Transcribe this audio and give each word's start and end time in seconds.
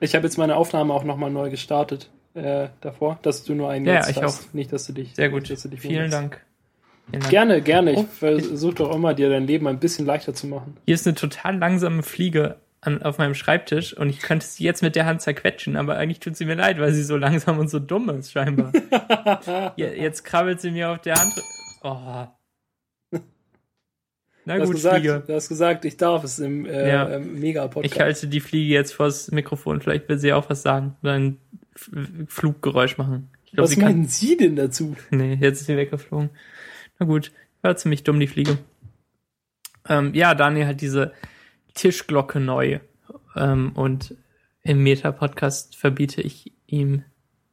Ich 0.00 0.14
habe 0.14 0.24
jetzt 0.26 0.36
meine 0.38 0.56
Aufnahme 0.56 0.92
auch 0.92 1.04
nochmal 1.04 1.30
neu 1.30 1.50
gestartet 1.50 2.10
äh, 2.34 2.68
davor, 2.80 3.18
dass 3.22 3.44
du 3.44 3.54
nur 3.54 3.70
einen 3.70 3.86
Ja, 3.86 3.94
jetzt 3.94 4.10
ich 4.10 4.22
hast. 4.22 4.54
Nicht, 4.54 4.72
dass 4.72 4.86
du 4.86 4.92
dich. 4.92 5.14
Sehr 5.14 5.30
gut. 5.30 5.48
Dass 5.50 5.62
du 5.62 5.68
dich 5.68 5.80
Vielen. 5.80 6.10
Dank. 6.10 6.40
Vielen 7.10 7.20
Dank. 7.20 7.30
Gerne, 7.30 7.62
gerne. 7.62 7.92
Ich 7.92 7.98
Oh. 7.98 8.02
versuche 8.04 8.74
doch 8.74 8.94
immer, 8.94 9.14
dir 9.14 9.30
dein 9.30 9.46
Leben 9.46 9.66
ein 9.68 9.78
bisschen 9.78 10.06
leichter 10.06 10.34
zu 10.34 10.46
machen. 10.48 10.76
Hier 10.86 10.94
ist 10.94 11.06
eine 11.06 11.14
total 11.14 11.56
langsame 11.58 12.02
Fliege 12.02 12.56
an, 12.80 13.02
auf 13.02 13.18
meinem 13.18 13.34
Schreibtisch 13.34 13.96
und 13.96 14.10
ich 14.10 14.18
könnte 14.20 14.44
sie 14.44 14.64
jetzt 14.64 14.82
mit 14.82 14.96
der 14.96 15.06
Hand 15.06 15.22
zerquetschen, 15.22 15.76
aber 15.76 15.96
eigentlich 15.96 16.20
tut 16.20 16.36
sie 16.36 16.44
mir 16.44 16.56
leid, 16.56 16.78
weil 16.78 16.92
sie 16.92 17.02
so 17.04 17.16
langsam 17.16 17.58
und 17.58 17.68
so 17.68 17.78
dumm 17.78 18.10
ist, 18.10 18.32
scheinbar. 18.32 18.72
jetzt 19.76 20.24
krabbelt 20.24 20.60
sie 20.60 20.70
mir 20.72 20.90
auf 20.90 21.00
der 21.00 21.14
Hand. 21.14 21.32
Oh. 21.82 22.26
Na 24.46 24.54
Du 24.54 24.60
hast, 24.62 24.66
gut, 24.68 24.76
gesagt, 24.76 25.00
Fliege. 25.00 25.22
du 25.26 25.34
hast 25.34 25.48
gesagt, 25.48 25.84
ich 25.84 25.96
darf 25.96 26.22
es 26.24 26.38
im 26.38 26.64
äh, 26.66 26.88
Ja. 26.88 27.08
ähm, 27.10 27.38
Mega-Podcast. 27.40 27.94
Ich 27.94 28.00
halte 28.00 28.28
die 28.28 28.40
Fliege 28.40 28.72
jetzt 28.72 28.92
vors 28.94 29.30
Mikrofon. 29.32 29.80
Vielleicht 29.80 30.08
will 30.08 30.18
sie 30.18 30.32
auch 30.32 30.48
was 30.48 30.62
sagen. 30.62 30.96
Oder 31.02 31.14
ein 31.14 31.36
Fluggeräusch 32.28 32.96
machen. 32.96 33.28
Ich 33.44 33.52
glaube, 33.52 33.64
Was 33.64 33.70
sie 33.70 33.76
kann. 33.76 33.84
meinen 33.92 34.06
Sie 34.06 34.36
denn 34.36 34.56
dazu? 34.56 34.96
Nee, 35.10 35.34
jetzt 35.40 35.60
ist 35.60 35.66
sie 35.66 35.76
weggeflogen. 35.76 36.30
Na 36.98 37.06
gut, 37.06 37.32
war 37.62 37.76
ziemlich 37.76 38.02
dumm, 38.04 38.18
die 38.20 38.26
Fliege. 38.28 38.56
Ähm, 39.88 40.14
ja, 40.14 40.34
Daniel 40.34 40.66
hat 40.66 40.80
diese 40.80 41.12
Tischglocke 41.74 42.40
neu. 42.40 42.78
Ähm, 43.36 43.72
und 43.74 44.14
im 44.62 44.82
Meta-Podcast 44.82 45.76
verbiete 45.76 46.22
ich 46.22 46.52
ihm 46.66 47.02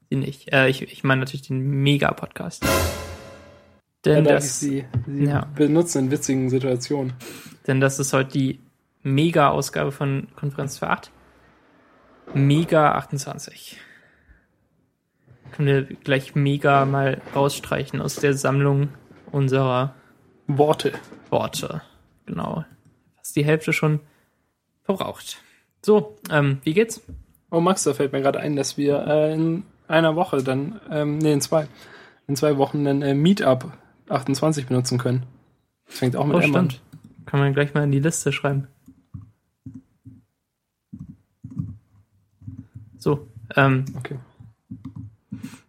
sie 0.09 0.15
nicht. 0.15 0.53
Äh, 0.53 0.69
ich, 0.69 0.81
ich 0.83 1.03
meine 1.03 1.21
natürlich 1.21 1.47
den 1.47 1.59
Mega-Podcast. 1.83 2.63
Denn, 4.05 4.25
ich 4.25 4.29
das, 4.31 4.59
Sie, 4.59 4.85
Sie 5.07 5.23
Ja. 5.25 5.47
benutzen 5.55 6.05
in 6.05 6.11
witzigen 6.11 6.49
Situationen. 6.49 7.13
denn 7.67 7.79
das 7.79 7.99
ist 7.99 8.13
heute 8.13 8.31
die 8.31 8.59
Mega-Ausgabe 9.03 9.91
von 9.91 10.27
Konferenz 10.35 10.77
für 10.77 10.89
8. 10.89 11.11
Mega 12.33 12.93
28. 12.93 13.77
Können 15.51 15.67
wir 15.67 15.83
gleich 15.83 16.35
Mega 16.35 16.85
mal 16.85 17.21
rausstreichen 17.35 18.01
aus 18.01 18.15
der 18.15 18.33
Sammlung 18.33 18.89
unserer 19.31 19.93
Worte. 20.47 20.93
Worte. 21.29 21.81
Genau. 22.25 22.65
Fast 23.17 23.35
die 23.35 23.45
Hälfte 23.45 23.71
schon 23.73 23.99
verbraucht. 24.83 25.37
So, 25.81 26.17
ähm, 26.31 26.59
wie 26.63 26.73
geht's? 26.73 27.01
Oh, 27.51 27.59
Max, 27.59 27.83
da 27.83 27.93
fällt 27.93 28.13
mir 28.13 28.21
gerade 28.21 28.39
ein, 28.39 28.55
dass 28.55 28.77
wir 28.77 29.05
äh, 29.05 29.33
in 29.33 29.63
einer 29.87 30.15
Woche 30.15 30.41
dann, 30.43 30.79
ähm, 30.89 31.17
nee, 31.19 31.33
in 31.33 31.41
zwei, 31.41 31.67
in 32.27 32.35
zwei 32.35 32.57
Wochen 32.57 32.87
ein 32.87 33.01
äh, 33.01 33.13
Meetup 33.13 33.71
28 34.09 34.67
benutzen 34.67 34.97
können. 34.97 35.23
Das 35.87 35.97
fängt 35.97 36.15
auch 36.15 36.25
mit 36.25 36.35
Oh, 36.35 36.39
M 36.39 36.55
an. 36.55 36.69
stimmt. 36.69 36.81
Kann 37.25 37.39
man 37.39 37.53
gleich 37.53 37.73
mal 37.73 37.83
in 37.83 37.91
die 37.91 37.99
Liste 37.99 38.31
schreiben. 38.31 38.67
So, 42.97 43.27
ähm, 43.55 43.85
Okay. 43.97 44.17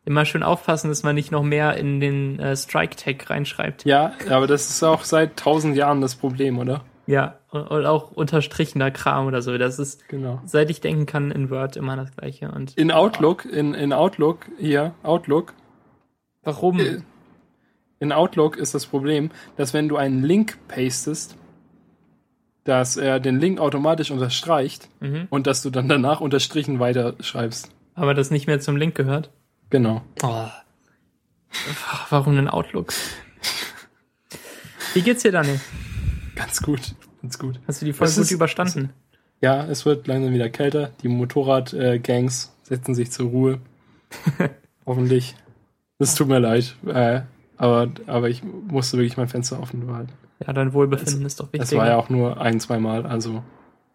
immer 0.04 0.24
schön 0.24 0.42
aufpassen, 0.42 0.88
dass 0.88 1.02
man 1.02 1.14
nicht 1.14 1.32
noch 1.32 1.42
mehr 1.42 1.76
in 1.76 2.00
den 2.00 2.38
äh, 2.38 2.56
Strike-Tag 2.56 3.30
reinschreibt. 3.30 3.84
Ja, 3.84 4.12
aber 4.30 4.46
das 4.46 4.68
ist 4.70 4.82
auch 4.82 5.04
seit 5.04 5.36
tausend 5.36 5.76
Jahren 5.76 6.00
das 6.00 6.14
Problem, 6.14 6.58
oder? 6.58 6.84
Ja, 7.06 7.38
und, 7.50 7.62
und 7.66 7.86
auch 7.86 8.12
unterstrichener 8.12 8.90
Kram 8.90 9.26
oder 9.26 9.42
so. 9.42 9.56
Das 9.58 9.78
ist, 9.78 10.08
Genau. 10.08 10.40
seit 10.46 10.70
ich 10.70 10.80
denken 10.80 11.06
kann, 11.06 11.30
in 11.30 11.50
Word 11.50 11.76
immer 11.76 11.96
das 11.96 12.14
gleiche. 12.16 12.50
Und 12.50 12.74
In 12.76 12.90
Outlook, 12.90 13.44
in, 13.44 13.74
in 13.74 13.92
Outlook, 13.92 14.46
hier, 14.58 14.94
Outlook, 15.02 15.54
warum? 16.42 16.80
äh, 16.80 16.98
in 18.04 18.12
Outlook 18.12 18.56
ist 18.56 18.74
das 18.74 18.86
Problem, 18.86 19.30
dass 19.56 19.74
wenn 19.74 19.88
du 19.88 19.96
einen 19.96 20.22
Link 20.22 20.56
pastest, 20.68 21.36
dass 22.62 22.96
er 22.96 23.18
den 23.20 23.40
Link 23.40 23.58
automatisch 23.60 24.10
unterstreicht 24.10 24.88
Mhm. 25.00 25.26
und 25.30 25.46
dass 25.46 25.62
du 25.62 25.70
dann 25.70 25.88
danach 25.88 26.20
unterstrichen 26.20 26.78
weiterschreibst. 26.78 27.70
Aber 27.94 28.14
das 28.14 28.30
nicht 28.30 28.46
mehr 28.46 28.60
zum 28.60 28.76
Link 28.76 28.94
gehört. 28.94 29.30
Genau. 29.70 30.02
Oh. 30.22 30.46
Warum 32.10 32.36
denn 32.36 32.48
Outlook? 32.48 32.92
Wie 34.94 35.02
geht's 35.02 35.22
dir, 35.22 35.32
Daniel? 35.32 35.60
Ganz 36.34 36.62
gut. 36.62 36.94
Ganz 37.22 37.38
gut. 37.38 37.60
Hast 37.66 37.80
du 37.82 37.86
die 37.86 37.92
Folge 37.92 38.12
gut 38.14 38.22
ist- 38.24 38.30
überstanden? 38.30 38.90
Ja, 39.40 39.64
es 39.66 39.84
wird 39.84 40.06
langsam 40.06 40.32
wieder 40.32 40.48
kälter. 40.48 40.90
Die 41.02 41.08
Motorrad-Gangs 41.08 42.54
setzen 42.62 42.94
sich 42.94 43.10
zur 43.10 43.28
Ruhe. 43.30 43.58
Hoffentlich. 44.86 45.34
Es 45.98 46.14
tut 46.14 46.28
mir 46.28 46.38
leid. 46.38 46.76
Äh, 46.86 47.22
aber, 47.56 47.90
aber 48.06 48.28
ich 48.28 48.42
musste 48.42 48.96
wirklich 48.96 49.16
mein 49.16 49.28
Fenster 49.28 49.60
offen 49.60 49.86
behalten. 49.86 50.12
Ja, 50.44 50.52
dein 50.52 50.72
Wohlbefinden 50.72 51.24
ist 51.24 51.40
doch 51.40 51.48
Es 51.52 51.60
wichtiger. 51.60 51.80
war 51.80 51.88
ja 51.88 51.96
auch 51.96 52.08
nur 52.08 52.40
ein, 52.40 52.60
zwei 52.60 52.78
Mal. 52.78 53.06
Also, 53.06 53.42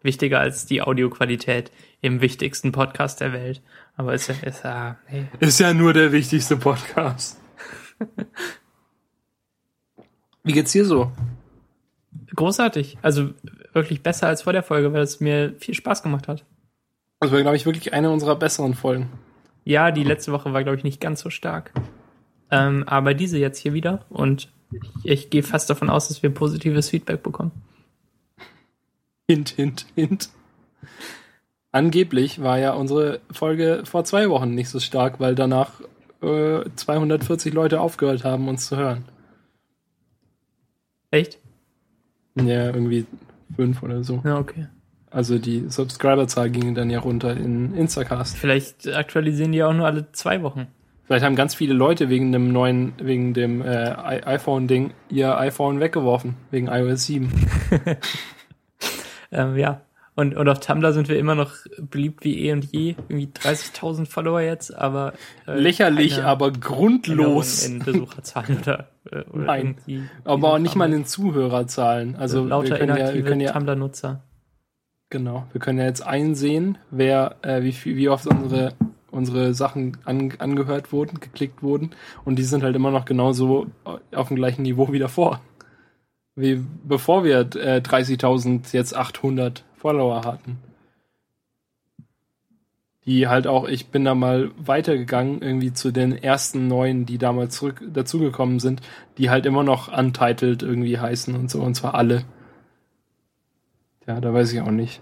wichtiger 0.02 0.40
als 0.40 0.66
die 0.66 0.82
Audioqualität 0.82 1.70
im 2.00 2.20
wichtigsten 2.20 2.72
Podcast 2.72 3.20
der 3.20 3.32
Welt. 3.32 3.62
Aber 3.96 4.14
ist 4.14 4.28
ja, 4.28 4.34
ist 4.42 4.64
ja, 4.64 4.96
hey. 5.06 5.26
ist 5.40 5.60
ja 5.60 5.74
nur 5.74 5.92
der 5.92 6.12
wichtigste 6.12 6.56
Podcast. 6.56 7.38
Wie 10.42 10.52
geht's 10.52 10.72
dir 10.72 10.86
so? 10.86 11.12
großartig. 12.34 12.98
Also 13.02 13.30
wirklich 13.72 14.02
besser 14.02 14.26
als 14.26 14.42
vor 14.42 14.52
der 14.52 14.62
Folge, 14.62 14.92
weil 14.92 15.02
es 15.02 15.20
mir 15.20 15.54
viel 15.58 15.74
Spaß 15.74 16.02
gemacht 16.02 16.28
hat. 16.28 16.44
Das 17.20 17.30
war, 17.32 17.40
glaube 17.42 17.56
ich, 17.56 17.66
wirklich 17.66 17.92
eine 17.92 18.10
unserer 18.10 18.36
besseren 18.36 18.74
Folgen. 18.74 19.10
Ja, 19.64 19.90
die 19.90 20.04
letzte 20.04 20.32
Woche 20.32 20.52
war, 20.52 20.62
glaube 20.62 20.78
ich, 20.78 20.84
nicht 20.84 21.00
ganz 21.00 21.20
so 21.20 21.30
stark. 21.30 21.72
Ähm, 22.50 22.84
aber 22.86 23.14
diese 23.14 23.38
jetzt 23.38 23.58
hier 23.58 23.72
wieder. 23.72 24.04
Und 24.10 24.50
ich, 24.70 25.04
ich 25.04 25.30
gehe 25.30 25.42
fast 25.42 25.70
davon 25.70 25.90
aus, 25.90 26.08
dass 26.08 26.22
wir 26.22 26.30
positives 26.30 26.88
Feedback 26.88 27.22
bekommen. 27.22 27.52
Hint, 29.28 29.50
hint, 29.50 29.86
hint. 29.94 30.30
Angeblich 31.72 32.42
war 32.42 32.58
ja 32.58 32.72
unsere 32.72 33.20
Folge 33.30 33.82
vor 33.84 34.04
zwei 34.04 34.28
Wochen 34.28 34.54
nicht 34.54 34.68
so 34.68 34.80
stark, 34.80 35.20
weil 35.20 35.36
danach 35.36 35.80
äh, 36.20 36.64
240 36.74 37.54
Leute 37.54 37.80
aufgehört 37.80 38.24
haben, 38.24 38.48
uns 38.48 38.66
zu 38.66 38.76
hören. 38.76 39.04
Echt? 41.12 41.38
Ja, 42.34 42.66
irgendwie 42.66 43.06
fünf 43.54 43.82
oder 43.82 44.02
so. 44.02 44.20
Ja, 44.24 44.38
okay. 44.38 44.66
Also 45.10 45.38
die 45.38 45.68
Subscriberzahl 45.68 46.50
ging 46.50 46.74
dann 46.74 46.90
ja 46.90 47.00
runter 47.00 47.36
in 47.36 47.74
Instacast. 47.74 48.36
Vielleicht 48.36 48.86
aktualisieren 48.88 49.52
die 49.52 49.62
auch 49.62 49.72
nur 49.72 49.86
alle 49.86 50.12
zwei 50.12 50.42
Wochen. 50.42 50.68
Vielleicht 51.10 51.24
haben 51.24 51.34
ganz 51.34 51.56
viele 51.56 51.74
Leute 51.74 52.08
wegen 52.08 52.30
dem 52.30 52.52
neuen, 52.52 52.92
wegen 53.02 53.34
dem 53.34 53.62
äh, 53.62 53.94
iPhone-Ding 53.96 54.92
ihr 55.08 55.36
iPhone 55.36 55.80
weggeworfen, 55.80 56.36
wegen 56.52 56.68
iOS 56.68 57.06
7. 57.06 57.32
Ähm, 59.32 59.56
ja. 59.56 59.82
Und, 60.16 60.36
und 60.36 60.48
auf 60.48 60.58
Tumblr 60.58 60.92
sind 60.92 61.08
wir 61.08 61.16
immer 61.16 61.36
noch 61.36 61.52
beliebt 61.78 62.24
wie 62.24 62.46
eh 62.46 62.52
und 62.52 62.64
je. 62.72 62.96
Irgendwie 63.08 63.26
30.000 63.26 64.06
Follower 64.06 64.40
jetzt, 64.40 64.76
aber. 64.76 65.12
äh, 65.46 65.54
Lächerlich, 65.54 66.16
keine 66.16 66.26
aber 66.26 66.50
grundlos. 66.50 67.64
In 67.64 67.78
Besucherzahlen 67.78 68.58
oder, 68.58 68.88
äh, 69.10 69.22
oder 69.30 69.44
Nein. 69.44 69.76
Aber 70.24 70.54
auch 70.54 70.58
nicht 70.58 70.74
mal 70.74 70.92
in 70.92 71.06
Zuhörerzahlen. 71.06 72.16
Also 72.16 72.44
lauter 72.44 72.70
wir 72.70 72.78
können 72.78 72.96
ja, 72.96 73.14
wir 73.14 73.22
können 73.22 73.40
ja 73.40 73.52
Tumblr-Nutzer. 73.52 74.24
Genau, 75.10 75.46
wir 75.52 75.60
können 75.60 75.78
ja 75.78 75.86
jetzt 75.86 76.06
einsehen, 76.06 76.78
wer, 76.90 77.36
äh, 77.42 77.62
wie, 77.62 77.74
wie 77.96 78.08
oft 78.08 78.26
unsere, 78.26 78.74
unsere 79.10 79.54
Sachen 79.54 79.98
an, 80.04 80.32
angehört 80.38 80.92
wurden, 80.92 81.20
geklickt 81.20 81.62
wurden. 81.62 81.90
Und 82.24 82.38
die 82.38 82.42
sind 82.42 82.62
halt 82.62 82.76
immer 82.76 82.90
noch 82.90 83.04
genauso 83.04 83.66
auf 84.14 84.28
dem 84.28 84.36
gleichen 84.36 84.62
Niveau 84.62 84.92
wie 84.92 84.98
davor. 84.98 85.40
Wie 86.36 86.64
bevor 86.84 87.24
wir 87.24 87.40
äh, 87.40 87.80
30.000, 87.80 88.72
jetzt 88.72 88.96
800 88.96 89.64
Follower 89.76 90.24
hatten. 90.24 90.58
Die 93.06 93.28
halt 93.28 93.46
auch, 93.46 93.66
ich 93.66 93.88
bin 93.88 94.04
da 94.04 94.14
mal 94.14 94.50
weitergegangen, 94.58 95.42
irgendwie 95.42 95.72
zu 95.72 95.90
den 95.90 96.12
ersten 96.12 96.68
neuen, 96.68 97.06
die 97.06 97.18
damals 97.18 97.56
zurück 97.56 97.82
dazugekommen 97.92 98.60
sind, 98.60 98.82
die 99.18 99.30
halt 99.30 99.46
immer 99.46 99.64
noch 99.64 99.88
untitled 99.96 100.62
irgendwie 100.62 100.98
heißen 100.98 101.34
und 101.34 101.50
so, 101.50 101.62
und 101.62 101.74
zwar 101.74 101.94
alle. 101.94 102.24
Ja, 104.06 104.20
da 104.20 104.32
weiß 104.32 104.52
ich 104.52 104.60
auch 104.60 104.70
nicht. 104.70 105.00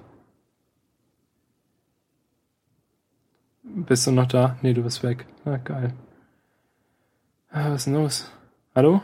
Bist 3.87 4.07
du 4.07 4.11
noch 4.13 4.27
da? 4.27 4.57
Nee, 4.63 4.75
du 4.75 4.83
bist 4.83 5.03
weg. 5.03 5.27
Ah, 5.45 5.57
geil. 5.57 5.93
Ah, 7.51 7.71
was 7.71 7.77
ist 7.83 7.85
denn 7.87 7.95
los? 7.95 8.31
Hallo? 8.75 9.01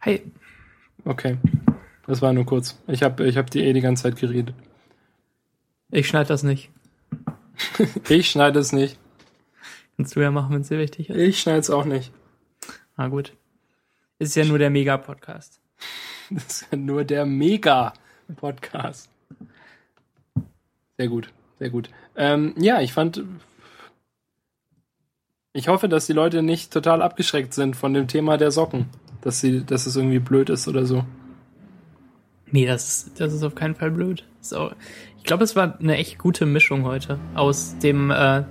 Hey, 0.00 0.22
Okay. 1.04 1.36
Das 2.06 2.22
war 2.22 2.32
nur 2.32 2.46
kurz. 2.46 2.78
Ich 2.86 3.02
habe 3.02 3.26
ich 3.26 3.36
hab 3.36 3.50
dir 3.50 3.64
eh 3.64 3.72
die 3.72 3.80
ganze 3.80 4.04
Zeit 4.04 4.16
geredet. 4.16 4.54
ich 5.90 6.08
schneide 6.08 6.28
das 6.28 6.42
nicht. 6.42 6.70
Ich 8.08 8.30
schneide 8.30 8.58
es 8.58 8.72
nicht. 8.72 8.98
Kannst 9.96 10.16
du 10.16 10.20
ja 10.20 10.30
machen, 10.30 10.54
wenn 10.54 10.62
es 10.62 10.68
dir 10.68 10.78
wichtig 10.78 11.10
ist. 11.10 11.16
Ich 11.16 11.40
schneide 11.40 11.58
es 11.60 11.70
auch 11.70 11.84
nicht. 11.84 12.12
Na 12.96 13.08
gut. 13.08 13.36
Ist 14.18 14.34
ja 14.36 14.44
nur 14.44 14.58
der 14.58 14.70
Mega-Podcast. 14.70 15.60
Das 16.30 16.44
ist 16.62 16.66
ja 16.70 16.78
nur 16.78 17.04
der 17.04 17.26
Mega-Podcast. 17.26 19.10
Sehr 20.96 21.08
gut, 21.08 21.32
sehr 21.58 21.70
gut. 21.70 21.90
Ähm, 22.16 22.54
ja, 22.56 22.80
ich 22.80 22.92
fand. 22.92 23.22
Ich 25.54 25.68
hoffe, 25.68 25.88
dass 25.88 26.06
die 26.06 26.12
Leute 26.14 26.42
nicht 26.42 26.72
total 26.72 27.02
abgeschreckt 27.02 27.52
sind 27.52 27.76
von 27.76 27.92
dem 27.92 28.08
Thema 28.08 28.38
der 28.38 28.50
Socken. 28.50 28.86
Dass, 29.20 29.40
sie, 29.40 29.64
dass 29.64 29.86
es 29.86 29.94
irgendwie 29.96 30.18
blöd 30.18 30.50
ist 30.50 30.66
oder 30.66 30.84
so. 30.86 31.04
Nee, 32.50 32.66
das, 32.66 32.88
ist- 33.06 33.20
das 33.20 33.32
ist 33.32 33.42
auf 33.44 33.54
keinen 33.54 33.74
Fall 33.74 33.90
blöd. 33.90 34.24
Auch, 34.54 34.72
Ich 35.18 35.24
glaube, 35.24 35.44
es 35.44 35.54
war 35.54 35.78
eine 35.78 35.96
echt 35.96 36.18
gute 36.18 36.46
Mischung 36.46 36.84
heute 36.84 37.18
aus 37.34 37.76
dem 37.78 38.10
äh, 38.10 38.42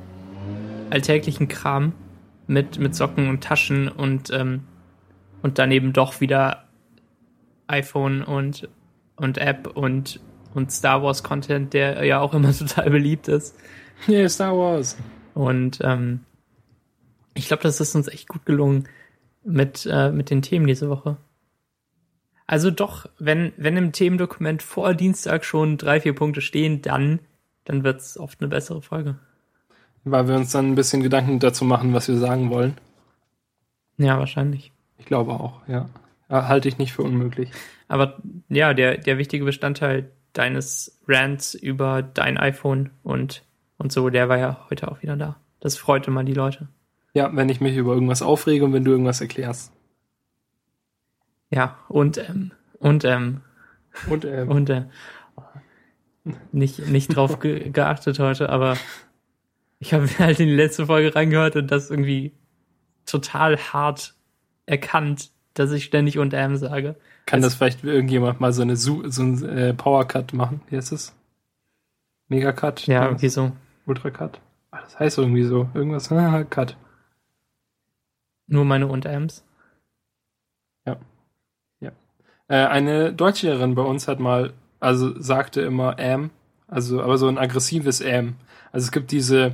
alltäglichen 0.89 1.47
Kram 1.47 1.93
mit, 2.47 2.79
mit 2.79 2.95
Socken 2.95 3.29
und 3.29 3.43
Taschen 3.43 3.89
und, 3.89 4.29
ähm, 4.31 4.61
und 5.41 5.59
daneben 5.59 5.91
doch 5.93 6.21
wieder 6.21 6.65
iPhone 7.67 8.23
und, 8.23 8.69
und 9.17 9.37
App 9.39 9.67
und, 9.75 10.19
und 10.53 10.71
Star 10.71 11.03
Wars 11.03 11.23
Content, 11.23 11.73
der 11.73 12.03
ja 12.05 12.19
auch 12.21 12.33
immer 12.33 12.53
total 12.57 12.89
beliebt 12.89 13.27
ist. 13.27 13.55
Yeah, 14.07 14.29
Star 14.29 14.55
Wars. 14.57 14.97
Und 15.33 15.79
ähm, 15.83 16.21
ich 17.33 17.47
glaube, 17.47 17.63
das 17.63 17.79
ist 17.79 17.95
uns 17.95 18.07
echt 18.07 18.27
gut 18.27 18.45
gelungen 18.45 18.87
mit, 19.43 19.87
äh, 19.89 20.11
mit 20.11 20.29
den 20.29 20.41
Themen 20.41 20.67
diese 20.67 20.89
Woche. 20.89 21.17
Also 22.47 22.69
doch, 22.69 23.05
wenn, 23.17 23.53
wenn 23.55 23.77
im 23.77 23.93
Themendokument 23.93 24.61
vor 24.61 24.93
Dienstag 24.93 25.45
schon 25.45 25.77
drei, 25.77 26.01
vier 26.01 26.13
Punkte 26.13 26.41
stehen, 26.41 26.81
dann, 26.81 27.19
dann 27.63 27.83
wird's 27.83 28.17
oft 28.17 28.41
eine 28.41 28.49
bessere 28.49 28.81
Folge. 28.81 29.17
Weil 30.03 30.27
wir 30.27 30.35
uns 30.35 30.51
dann 30.51 30.71
ein 30.71 30.75
bisschen 30.75 31.01
Gedanken 31.01 31.39
dazu 31.39 31.63
machen, 31.63 31.93
was 31.93 32.07
wir 32.07 32.17
sagen 32.17 32.49
wollen. 32.49 32.77
Ja, 33.97 34.17
wahrscheinlich. 34.19 34.71
Ich 34.97 35.05
glaube 35.05 35.31
auch, 35.31 35.65
ja. 35.67 35.89
ja 36.29 36.47
halte 36.47 36.67
ich 36.67 36.77
nicht 36.77 36.93
für 36.93 37.03
unmöglich. 37.03 37.51
Aber 37.87 38.17
ja, 38.49 38.73
der, 38.73 38.97
der 38.97 39.17
wichtige 39.17 39.45
Bestandteil 39.45 40.11
deines 40.33 40.99
Rants 41.07 41.53
über 41.53 42.01
dein 42.01 42.37
iPhone 42.37 42.89
und, 43.03 43.43
und 43.77 43.91
so, 43.91 44.09
der 44.09 44.27
war 44.29 44.37
ja 44.37 44.65
heute 44.69 44.91
auch 44.91 45.01
wieder 45.01 45.15
da. 45.15 45.37
Das 45.59 45.77
freute 45.77 46.09
mal 46.09 46.25
die 46.25 46.33
Leute. 46.33 46.67
Ja, 47.13 47.29
wenn 47.35 47.49
ich 47.49 47.59
mich 47.61 47.75
über 47.75 47.93
irgendwas 47.93 48.21
aufrege 48.21 48.63
und 48.65 48.73
wenn 48.73 48.83
du 48.85 48.91
irgendwas 48.91 49.21
erklärst. 49.21 49.71
Ja, 51.49 51.77
und 51.89 52.17
ähm, 52.17 52.51
und 52.79 53.03
ähm, 53.03 53.41
Und 54.09 54.23
ähm, 54.25 54.49
und 54.49 54.69
äh, 54.69 54.85
nicht 56.51 56.79
nicht 56.87 57.15
drauf 57.15 57.39
ge 57.39 57.69
geachtet 57.73 58.19
heute, 58.19 58.49
aber 58.49 58.77
ich 59.79 59.93
habe 59.93 60.07
halt 60.19 60.39
in 60.39 60.47
die 60.47 60.55
letzte 60.55 60.85
Folge 60.85 61.13
reingehört 61.15 61.55
und 61.55 61.69
das 61.69 61.89
irgendwie 61.89 62.31
total 63.05 63.57
hart 63.57 64.13
erkannt, 64.65 65.31
dass 65.55 65.71
ich 65.71 65.83
ständig 65.85 66.19
und 66.19 66.33
ähm 66.33 66.55
sage. 66.55 66.95
kann 67.25 67.39
also- 67.39 67.47
das 67.47 67.55
vielleicht 67.55 67.83
irgendjemand 67.83 68.39
mal 68.39 68.53
so 68.53 68.61
eine 68.61 68.77
so 68.77 69.01
ein 69.03 69.43
äh, 69.49 69.73
Power 69.73 70.07
Cut 70.07 70.33
machen? 70.33 70.61
Wie 70.69 70.77
heißt 70.77 70.91
das? 70.93 71.13
Mega 72.29 72.53
Cut? 72.53 72.87
Ja, 72.87 73.05
irgendwie 73.05 73.27
so. 73.27 73.51
Ultra 73.85 74.09
Cut? 74.11 74.39
Ah, 74.71 74.79
das 74.83 74.97
heißt 74.97 75.17
irgendwie 75.17 75.43
so. 75.43 75.67
Irgendwas. 75.73 76.09
Ah, 76.13 76.45
Cut. 76.45 76.77
Nur 78.51 78.65
meine 78.65 78.87
und 78.87 79.05
Ms. 79.05 79.43
Äh, 82.51 82.67
eine 82.67 83.13
Deutschlehrerin 83.13 83.75
bei 83.75 83.81
uns 83.81 84.09
hat 84.09 84.19
mal, 84.19 84.51
also 84.81 85.17
sagte 85.21 85.61
immer 85.61 85.97
am, 85.97 86.31
also 86.67 87.01
aber 87.01 87.17
so 87.17 87.29
ein 87.29 87.37
aggressives 87.37 88.01
am. 88.01 88.35
Also 88.73 88.85
es 88.85 88.91
gibt 88.91 89.11
diese, 89.11 89.53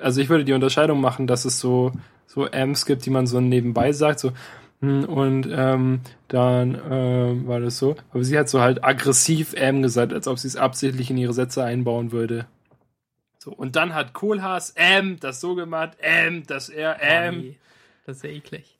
also 0.00 0.20
ich 0.20 0.28
würde 0.28 0.44
die 0.44 0.52
Unterscheidung 0.52 1.00
machen, 1.00 1.26
dass 1.26 1.44
es 1.44 1.58
so 1.58 1.90
so 2.28 2.48
Ams 2.48 2.86
gibt, 2.86 3.04
die 3.06 3.10
man 3.10 3.26
so 3.26 3.40
nebenbei 3.40 3.90
sagt, 3.90 4.20
so 4.20 4.32
hm, 4.80 5.04
und 5.04 5.48
ähm, 5.50 6.00
dann 6.28 6.80
ähm, 6.88 7.48
war 7.48 7.58
das 7.58 7.78
so. 7.78 7.96
Aber 8.12 8.22
sie 8.22 8.38
hat 8.38 8.48
so 8.48 8.60
halt 8.60 8.84
aggressiv 8.84 9.56
am 9.60 9.82
gesagt, 9.82 10.12
als 10.12 10.28
ob 10.28 10.38
sie 10.38 10.46
es 10.46 10.56
absichtlich 10.56 11.10
in 11.10 11.16
ihre 11.16 11.32
Sätze 11.32 11.64
einbauen 11.64 12.12
würde. 12.12 12.46
So 13.38 13.50
und 13.50 13.74
dann 13.74 13.94
hat 13.94 14.12
Kohlhaas 14.12 14.76
am 14.76 15.18
das 15.18 15.40
so 15.40 15.56
gemacht, 15.56 15.98
am 16.04 16.46
dass 16.46 16.68
er 16.68 17.00
am. 17.02 17.56
Das 18.04 18.16
ist 18.16 18.24
ja 18.24 18.30
eklig. 18.30 18.78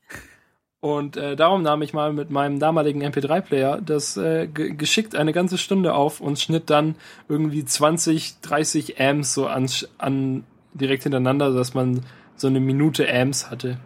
Und 0.80 1.16
äh, 1.16 1.36
darum 1.36 1.62
nahm 1.62 1.80
ich 1.82 1.92
mal 1.92 2.12
mit 2.12 2.30
meinem 2.30 2.58
damaligen 2.58 3.04
MP3-Player 3.04 3.80
das 3.80 4.16
äh, 4.16 4.48
ge 4.48 4.74
geschickt 4.74 5.14
eine 5.14 5.32
ganze 5.32 5.56
Stunde 5.56 5.94
auf 5.94 6.20
und 6.20 6.40
schnitt 6.40 6.70
dann 6.70 6.96
irgendwie 7.28 7.64
20, 7.64 8.40
30 8.40 9.00
Amps 9.00 9.32
so 9.32 9.46
an, 9.46 9.70
an 9.98 10.44
direkt 10.74 11.04
hintereinander, 11.04 11.52
dass 11.52 11.74
man 11.74 12.00
so 12.34 12.48
eine 12.48 12.58
Minute 12.58 13.08
Amps 13.08 13.48
hatte, 13.48 13.78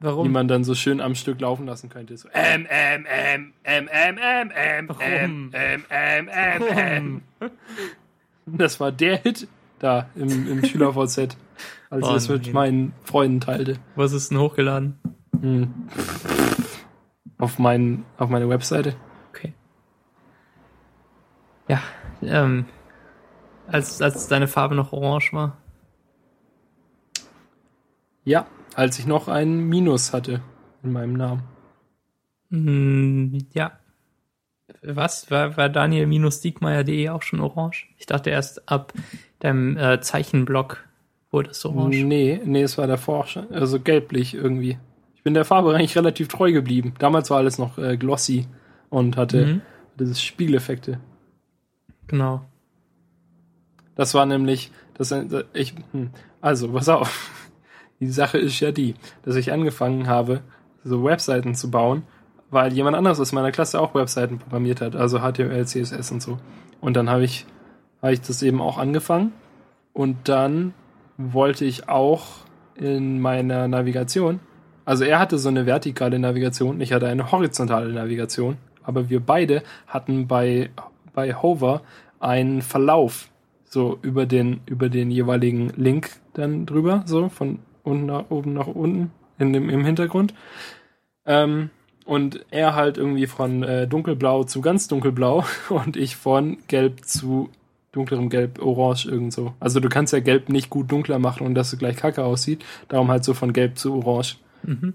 die 0.00 0.06
Warum? 0.06 0.32
man 0.32 0.48
dann 0.48 0.64
so 0.64 0.74
schön 0.74 1.00
am 1.00 1.14
Stück 1.14 1.40
laufen 1.40 1.66
lassen 1.66 1.88
könnte. 1.88 2.16
So 2.16 2.28
Am, 2.32 2.66
Am, 2.66 3.06
Am, 3.06 3.52
Am, 3.64 3.88
Am, 3.88 4.18
Am, 4.18 4.50
Am, 4.50 4.88
Warum? 4.88 5.52
Am, 5.54 5.54
Am, 5.54 5.84
Am, 5.88 6.28
Am, 6.28 7.22
Am. 7.40 7.50
Das 8.46 8.80
war 8.80 8.90
der 8.90 9.18
Hit 9.18 9.46
da 9.78 10.08
im, 10.16 10.50
im 10.50 10.64
Schüler-VZ, 10.66 11.36
als 11.92 12.04
ich 12.04 12.10
Oh 12.10 12.14
das 12.14 12.28
mit 12.30 12.44
nein. 12.46 12.54
meinen 12.54 12.92
Freunden 13.02 13.40
teilte. 13.40 13.78
Was 13.96 14.12
ist 14.12 14.30
denn 14.30 14.38
hochgeladen? 14.38 14.98
Hm. 15.38 15.74
Auf, 17.36 17.58
mein, 17.58 18.06
auf 18.16 18.30
meine 18.30 18.48
Webseite. 18.48 18.96
Okay. 19.28 19.52
Ja, 21.68 21.82
ähm, 22.22 22.64
als, 23.66 24.00
als 24.00 24.26
deine 24.26 24.48
Farbe 24.48 24.74
noch 24.74 24.92
orange 24.92 25.34
war. 25.34 25.58
Ja, 28.24 28.46
als 28.74 28.98
ich 28.98 29.06
noch 29.06 29.28
ein 29.28 29.68
Minus 29.68 30.14
hatte 30.14 30.40
in 30.82 30.92
meinem 30.92 31.12
Namen. 31.12 31.42
Hm, 32.50 33.38
ja. 33.52 33.72
Was? 34.82 35.30
War, 35.30 35.58
war 35.58 35.68
Daniel-Diekmeyer.de 35.68 37.10
auch 37.10 37.22
schon 37.22 37.40
orange? 37.40 37.88
Ich 37.98 38.06
dachte 38.06 38.30
erst 38.30 38.70
ab 38.70 38.94
deinem 39.40 39.76
äh, 39.76 40.00
Zeichenblock 40.00 40.84
wurde 41.32 41.50
es 41.50 41.64
orange. 41.64 42.04
Nee, 42.04 42.40
nee, 42.44 42.62
es 42.62 42.78
war 42.78 42.86
davor 42.86 43.20
auch 43.20 43.26
schon. 43.26 43.50
Also 43.52 43.80
gelblich 43.80 44.34
irgendwie. 44.34 44.78
Ich 45.16 45.22
bin 45.22 45.34
der 45.34 45.44
Farbe 45.44 45.74
eigentlich 45.74 45.96
relativ 45.96 46.28
treu 46.28 46.52
geblieben. 46.52 46.94
Damals 46.98 47.30
war 47.30 47.38
alles 47.38 47.58
noch 47.58 47.78
äh, 47.78 47.96
glossy 47.96 48.46
und 48.90 49.16
hatte 49.16 49.46
Mhm. 49.46 49.60
diese 49.98 50.14
Spiegeleffekte. 50.14 51.00
Genau. 52.06 52.42
Das 53.94 54.14
war 54.14 54.26
nämlich, 54.26 54.70
das 54.94 55.14
ich, 55.52 55.74
hm, 55.92 56.10
also, 56.40 56.68
pass 56.72 56.88
auf. 56.88 57.30
Die 58.00 58.08
Sache 58.10 58.38
ist 58.38 58.58
ja 58.58 58.72
die, 58.72 58.94
dass 59.22 59.36
ich 59.36 59.52
angefangen 59.52 60.08
habe, 60.08 60.40
so 60.82 61.04
Webseiten 61.04 61.54
zu 61.54 61.70
bauen, 61.70 62.02
weil 62.50 62.72
jemand 62.72 62.96
anderes 62.96 63.20
aus 63.20 63.30
meiner 63.30 63.52
Klasse 63.52 63.80
auch 63.80 63.94
Webseiten 63.94 64.40
programmiert 64.40 64.80
hat, 64.80 64.96
also 64.96 65.20
HTML, 65.20 65.64
CSS 65.64 66.10
und 66.10 66.20
so. 66.20 66.38
Und 66.80 66.94
dann 66.96 67.08
habe 67.08 67.22
ich, 67.22 67.46
habe 68.02 68.12
ich 68.12 68.20
das 68.20 68.42
eben 68.42 68.60
auch 68.60 68.76
angefangen 68.78 69.32
und 69.92 70.28
dann 70.28 70.74
wollte 71.16 71.64
ich 71.64 71.88
auch 71.88 72.24
in 72.74 73.20
meiner 73.20 73.68
Navigation, 73.68 74.40
also 74.84 75.04
er 75.04 75.18
hatte 75.18 75.38
so 75.38 75.48
eine 75.48 75.66
vertikale 75.66 76.18
Navigation, 76.18 76.80
ich 76.80 76.92
hatte 76.92 77.06
eine 77.06 77.30
horizontale 77.30 77.92
Navigation, 77.92 78.56
aber 78.82 79.08
wir 79.08 79.20
beide 79.20 79.62
hatten 79.86 80.26
bei, 80.26 80.70
bei 81.14 81.34
Hover 81.34 81.82
einen 82.18 82.62
Verlauf 82.62 83.28
so 83.64 83.98
über 84.02 84.26
den, 84.26 84.60
über 84.66 84.88
den 84.88 85.10
jeweiligen 85.10 85.70
Link 85.76 86.10
dann 86.34 86.66
drüber, 86.66 87.04
so 87.06 87.28
von 87.28 87.60
unten 87.82 88.06
nach 88.06 88.30
oben 88.30 88.52
nach 88.52 88.66
unten 88.66 89.12
in 89.38 89.52
dem, 89.52 89.68
im 89.70 89.84
Hintergrund. 89.84 90.34
Ähm, 91.24 91.70
und 92.04 92.44
er 92.50 92.74
halt 92.74 92.98
irgendwie 92.98 93.26
von 93.26 93.62
äh, 93.62 93.86
dunkelblau 93.86 94.44
zu 94.44 94.60
ganz 94.60 94.88
dunkelblau 94.88 95.44
und 95.68 95.96
ich 95.96 96.16
von 96.16 96.58
gelb 96.66 97.04
zu 97.04 97.50
dunklerem 97.92 98.30
Gelb, 98.30 98.60
Orange 98.60 99.06
irgend 99.08 99.32
so. 99.32 99.54
Also 99.60 99.80
du 99.80 99.88
kannst 99.88 100.12
ja 100.12 100.20
Gelb 100.20 100.48
nicht 100.48 100.70
gut 100.70 100.90
dunkler 100.90 101.18
machen 101.18 101.46
und 101.46 101.54
dass 101.54 101.72
es 101.72 101.78
gleich 101.78 101.96
kacke 101.96 102.24
aussieht. 102.24 102.64
Darum 102.88 103.10
halt 103.10 103.24
so 103.24 103.34
von 103.34 103.52
Gelb 103.52 103.78
zu 103.78 103.94
Orange. 103.94 104.38
Mhm. 104.62 104.94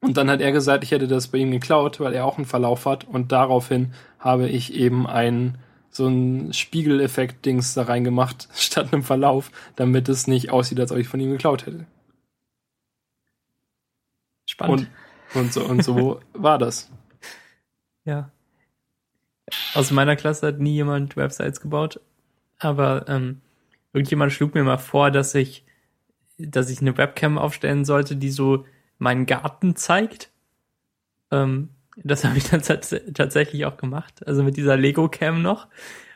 Und 0.00 0.16
dann 0.16 0.30
hat 0.30 0.40
er 0.40 0.52
gesagt, 0.52 0.84
ich 0.84 0.92
hätte 0.92 1.08
das 1.08 1.28
bei 1.28 1.38
ihm 1.38 1.50
geklaut, 1.50 1.98
weil 1.98 2.14
er 2.14 2.24
auch 2.24 2.36
einen 2.36 2.46
Verlauf 2.46 2.86
hat. 2.86 3.04
Und 3.04 3.32
daraufhin 3.32 3.92
habe 4.18 4.48
ich 4.48 4.74
eben 4.74 5.06
einen 5.06 5.58
so 5.90 6.06
ein 6.06 6.52
Spiegeleffekt-Dings 6.52 7.74
da 7.74 7.82
reingemacht, 7.82 8.48
statt 8.54 8.92
einem 8.92 9.02
Verlauf, 9.02 9.50
damit 9.76 10.08
es 10.08 10.26
nicht 10.26 10.50
aussieht, 10.50 10.78
als 10.78 10.92
ob 10.92 10.98
ich 10.98 11.08
von 11.08 11.20
ihm 11.20 11.30
geklaut 11.30 11.66
hätte. 11.66 11.86
Spannend. 14.46 14.88
Und, 15.34 15.40
und 15.40 15.52
so, 15.52 15.64
und 15.64 15.82
so 15.82 16.20
war 16.32 16.58
das. 16.58 16.90
Ja. 18.04 18.30
Aus 19.74 19.90
meiner 19.90 20.16
Klasse 20.16 20.46
hat 20.46 20.60
nie 20.60 20.74
jemand 20.74 21.16
Websites 21.16 21.60
gebaut, 21.60 22.00
aber 22.58 23.08
ähm, 23.08 23.40
irgendjemand 23.92 24.32
schlug 24.32 24.54
mir 24.54 24.64
mal 24.64 24.78
vor, 24.78 25.10
dass 25.10 25.34
ich, 25.34 25.64
dass 26.38 26.70
ich 26.70 26.80
eine 26.80 26.96
Webcam 26.96 27.38
aufstellen 27.38 27.84
sollte, 27.84 28.16
die 28.16 28.30
so 28.30 28.64
meinen 28.98 29.26
Garten 29.26 29.76
zeigt. 29.76 30.30
Ähm, 31.30 31.70
das 31.96 32.24
habe 32.24 32.38
ich 32.38 32.44
dann 32.44 32.62
tats 32.62 32.94
tatsächlich 33.14 33.64
auch 33.64 33.76
gemacht, 33.76 34.26
also 34.26 34.42
mit 34.42 34.56
dieser 34.56 34.76
Lego-Cam 34.76 35.42
noch. 35.42 35.68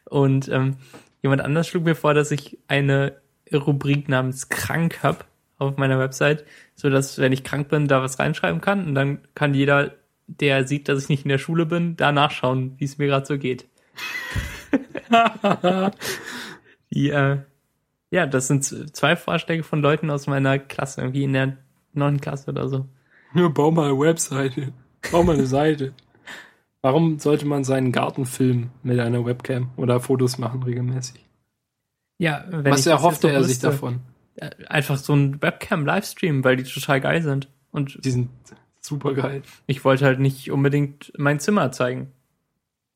Und 0.04 0.48
ähm, 0.48 0.76
jemand 1.22 1.42
anders 1.42 1.68
schlug 1.68 1.84
mir 1.84 1.94
vor, 1.94 2.14
dass 2.14 2.30
ich 2.30 2.58
eine 2.68 3.16
Rubrik 3.52 4.08
namens 4.08 4.48
krank 4.48 5.02
hab 5.02 5.26
auf 5.58 5.76
meiner 5.76 5.98
Website, 5.98 6.44
so 6.74 6.90
dass 6.90 7.18
wenn 7.18 7.32
ich 7.32 7.44
krank 7.44 7.68
bin, 7.68 7.86
da 7.86 8.02
was 8.02 8.18
reinschreiben 8.18 8.60
kann 8.60 8.86
und 8.86 8.94
dann 8.94 9.20
kann 9.34 9.54
jeder 9.54 9.94
der 10.26 10.66
sieht, 10.66 10.88
dass 10.88 11.02
ich 11.02 11.08
nicht 11.08 11.24
in 11.24 11.28
der 11.28 11.38
Schule 11.38 11.66
bin, 11.66 11.96
da 11.96 12.12
nachschauen, 12.12 12.74
wie 12.78 12.84
es 12.84 12.98
mir 12.98 13.06
gerade 13.06 13.26
so 13.26 13.38
geht. 13.38 13.66
Die, 16.90 17.10
äh, 17.10 17.38
ja, 18.10 18.26
das 18.26 18.48
sind 18.48 18.64
zwei 18.64 19.16
Vorschläge 19.16 19.62
von 19.62 19.80
Leuten 19.80 20.10
aus 20.10 20.26
meiner 20.26 20.58
Klasse, 20.58 21.00
irgendwie 21.00 21.24
in 21.24 21.32
der 21.32 21.56
neunten 21.92 22.20
Klasse 22.20 22.50
oder 22.50 22.68
so. 22.68 22.86
Nur 23.32 23.52
bau 23.52 23.70
mal 23.70 23.86
eine 23.90 23.98
Webseite. 23.98 24.72
Bau 25.10 25.22
mal 25.22 25.34
eine 25.34 25.46
Seite. 25.46 25.94
Warum 26.82 27.18
sollte 27.18 27.46
man 27.46 27.64
seinen 27.64 27.92
Garten 27.92 28.26
filmen 28.26 28.70
mit 28.82 28.98
einer 28.98 29.24
Webcam 29.24 29.70
oder 29.76 30.00
Fotos 30.00 30.36
machen 30.38 30.62
regelmäßig? 30.62 31.24
Ja, 32.18 32.44
wenn 32.48 32.72
Was 32.72 32.86
erhoffte 32.86 33.30
er 33.30 33.42
sich 33.44 33.58
davon? 33.60 34.00
Äh, 34.36 34.50
Einfach 34.66 34.96
so 34.98 35.14
ein 35.14 35.40
Webcam-Livestream, 35.40 36.44
weil 36.44 36.56
die 36.56 36.64
total 36.64 37.00
geil 37.00 37.22
sind. 37.22 37.48
Und 37.70 38.04
Die 38.04 38.10
sind 38.10 38.30
super 38.80 39.14
geil. 39.14 39.42
ich 39.66 39.84
wollte 39.84 40.04
halt 40.04 40.20
nicht 40.20 40.50
unbedingt 40.50 41.12
mein 41.16 41.40
Zimmer 41.40 41.72
zeigen, 41.72 42.12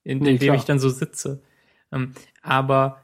in, 0.04 0.18
Nee, 0.18 0.36
dem 0.38 0.54
ich 0.54 0.64
dann 0.64 0.78
so 0.78 0.88
sitze. 0.88 1.40
Ähm, 1.92 2.12
aber, 2.42 3.00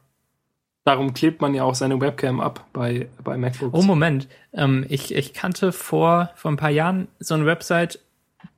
Darum 0.85 1.15
klebt 1.15 1.41
man 1.41 1.55
ja 1.55 1.63
auch 1.63 1.77
seine 1.77 2.01
Webcam 2.01 2.41
ab 2.41 2.67
bei, 2.73 3.09
bei 3.23 3.37
MacBooks. 3.37 3.73
oh 3.73 3.83
Moment, 3.83 4.27
ähm, 4.53 4.85
ich, 4.89 5.15
ich 5.15 5.33
kannte 5.33 5.71
vor, 5.71 6.31
vor 6.35 6.51
ein 6.51 6.57
paar 6.57 6.71
Jahren 6.71 7.07
so 7.21 7.35
eine 7.35 7.47
Website, 7.47 8.01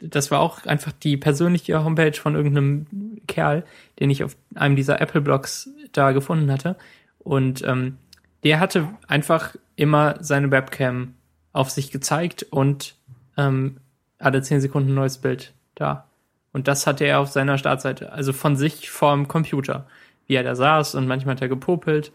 das 0.00 0.31
war 0.31 0.40
auch 0.40 0.64
einfach 0.64 0.93
die 0.93 1.19
persönliche 1.19 1.85
Homepage 1.85 2.19
von 2.19 2.35
irgendeinem 2.35 3.21
Kerl, 3.26 3.64
den 4.00 4.09
ich 4.09 4.25
auf 4.25 4.37
einem 4.54 4.75
dieser 4.75 5.02
Apple-Blogs 5.02 5.69
da 5.93 6.12
gefunden 6.12 6.50
hatte. 6.50 6.76
Und 7.19 7.62
ähm, 7.64 7.99
der 8.43 8.59
hatte 8.59 8.88
einfach 9.07 9.54
immer 9.76 10.16
seine 10.21 10.50
Webcam 10.50 11.14
auf 11.52 11.71
sich 11.71 11.90
gezeigt 11.90 12.45
und 12.45 12.97
ähm, 13.37 13.78
alle 14.19 14.40
10 14.40 14.62
Sekunden 14.62 14.90
ein 14.90 14.95
neues 14.95 15.19
Bild 15.19 15.52
da. 15.75 16.09
Und 16.52 16.69
das 16.69 16.87
hatte 16.87 17.04
er 17.04 17.21
auf 17.21 17.31
seiner 17.31 17.59
Startseite, 17.59 18.12
also 18.12 18.33
von 18.33 18.57
sich 18.57 18.90
vorm 18.90 19.28
Computer, 19.28 19.87
wie 20.26 20.35
er 20.35 20.43
da 20.43 20.54
saß 20.54 20.95
und 20.95 21.07
manchmal 21.07 21.35
hat 21.35 21.43
er 21.43 21.49
gepopelt 21.49 22.12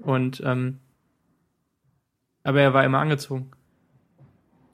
und 0.00 0.42
ähm, 0.44 0.78
aber 2.44 2.60
er 2.62 2.72
war 2.72 2.84
immer 2.84 2.98
angezogen. 2.98 3.50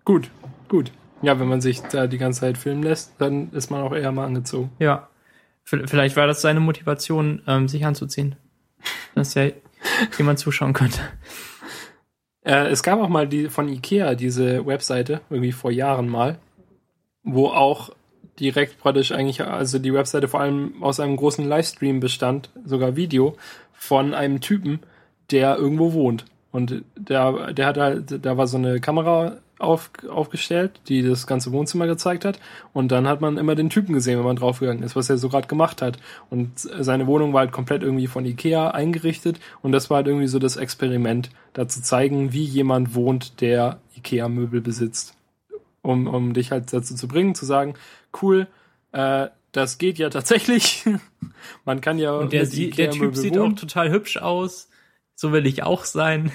Gut, 0.04 0.30
gut. 0.68 0.92
Ja, 1.22 1.40
wenn 1.40 1.48
man 1.48 1.60
sich 1.60 1.80
da 1.80 2.06
die 2.06 2.18
ganze 2.18 2.40
Zeit 2.40 2.58
filmen 2.58 2.82
lässt, 2.82 3.14
dann 3.18 3.50
ist 3.52 3.70
man 3.70 3.80
auch 3.80 3.94
eher 3.94 4.12
mal 4.12 4.26
angezogen. 4.26 4.70
Ja. 4.78 5.08
Vielleicht 5.64 6.16
war 6.16 6.26
das 6.26 6.42
seine 6.42 6.60
Motivation, 6.60 7.42
ähm, 7.46 7.68
sich 7.68 7.86
anzuziehen. 7.86 8.36
Dass 9.14 9.32
ja 9.34 9.48
jemand 10.18 10.38
zuschauen 10.38 10.74
könnte. 10.74 11.00
Äh, 12.42 12.66
es 12.66 12.82
gab 12.82 13.00
auch 13.00 13.08
mal 13.08 13.26
die 13.26 13.48
von 13.48 13.68
Ikea 13.68 14.14
diese 14.14 14.66
Webseite, 14.66 15.22
irgendwie 15.30 15.52
vor 15.52 15.70
Jahren 15.70 16.08
mal, 16.08 16.38
wo 17.22 17.46
auch 17.48 17.90
direkt 18.40 18.78
praktisch 18.78 19.12
eigentlich, 19.12 19.42
also 19.42 19.78
die 19.78 19.94
Webseite 19.94 20.28
vor 20.28 20.40
allem 20.40 20.82
aus 20.82 21.00
einem 21.00 21.16
großen 21.16 21.46
Livestream 21.46 22.00
bestand, 22.00 22.50
sogar 22.64 22.96
Video, 22.96 23.36
von 23.72 24.14
einem 24.14 24.40
Typen, 24.40 24.80
der 25.30 25.56
irgendwo 25.56 25.92
wohnt. 25.92 26.24
Und 26.52 26.84
der, 26.96 27.52
der 27.52 27.66
hat 27.66 27.78
halt, 27.78 28.24
da 28.24 28.36
war 28.36 28.46
so 28.46 28.56
eine 28.56 28.80
Kamera 28.80 29.38
auf, 29.58 29.90
aufgestellt, 30.08 30.80
die 30.88 31.02
das 31.02 31.26
ganze 31.26 31.52
Wohnzimmer 31.52 31.86
gezeigt 31.86 32.24
hat. 32.24 32.38
Und 32.72 32.92
dann 32.92 33.08
hat 33.08 33.20
man 33.20 33.38
immer 33.38 33.54
den 33.54 33.70
Typen 33.70 33.94
gesehen, 33.94 34.18
wenn 34.18 34.24
man 34.24 34.36
draufgegangen 34.36 34.82
ist, 34.82 34.96
was 34.96 35.10
er 35.10 35.18
so 35.18 35.28
gerade 35.28 35.48
gemacht 35.48 35.82
hat. 35.82 35.98
Und 36.30 36.52
seine 36.56 37.06
Wohnung 37.06 37.32
war 37.32 37.40
halt 37.40 37.52
komplett 37.52 37.82
irgendwie 37.82 38.06
von 38.06 38.24
Ikea 38.24 38.70
eingerichtet. 38.70 39.40
Und 39.62 39.72
das 39.72 39.90
war 39.90 39.96
halt 39.98 40.06
irgendwie 40.06 40.26
so 40.26 40.38
das 40.38 40.56
Experiment, 40.56 41.30
da 41.52 41.68
zu 41.68 41.82
zeigen, 41.82 42.32
wie 42.32 42.44
jemand 42.44 42.94
wohnt, 42.94 43.40
der 43.40 43.78
Ikea-Möbel 43.96 44.60
besitzt. 44.60 45.14
Um, 45.82 46.06
um 46.06 46.32
dich 46.32 46.50
halt 46.50 46.72
dazu 46.72 46.94
zu 46.94 47.06
bringen, 47.08 47.34
zu 47.34 47.44
sagen, 47.44 47.74
cool, 48.22 48.46
äh, 48.92 49.28
das 49.52 49.78
geht 49.78 49.98
ja 49.98 50.10
tatsächlich. 50.10 50.84
man 51.64 51.80
kann 51.80 51.98
ja 51.98 52.12
Und 52.12 52.32
der, 52.32 52.46
sie- 52.46 52.70
der 52.70 52.90
Typ 52.90 53.16
sieht 53.16 53.38
auch 53.38 53.52
total 53.52 53.90
hübsch 53.90 54.16
aus. 54.16 54.68
So 55.14 55.32
will 55.32 55.46
ich 55.46 55.62
auch 55.62 55.84
sein. 55.84 56.32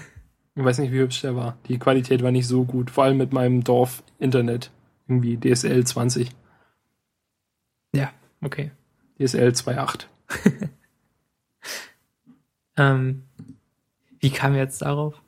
Ich 0.56 0.64
weiß 0.64 0.80
nicht, 0.80 0.92
wie 0.94 1.00
hübsch 1.00 1.22
der 1.22 1.36
war. 1.36 1.58
Die 1.68 1.78
Qualität 1.80 2.24
war 2.24 2.32
nicht 2.32 2.48
so 2.48 2.64
gut. 2.66 2.90
Vor 2.92 3.04
allem 3.04 3.18
mit 3.18 3.34
meinem 3.34 3.64
Dorf-Internet. 3.64 4.72
Irgendwie 5.08 5.38
DSL 5.38 5.86
20. 5.86 6.30
Ja, 7.94 8.12
okay. 8.42 8.72
DSL 9.20 9.50
2.8. 9.50 10.06
Ähm, 12.78 13.24
wie 14.20 14.30
kam 14.30 14.54
er 14.54 14.60
jetzt 14.60 14.82
darauf? 14.82 15.22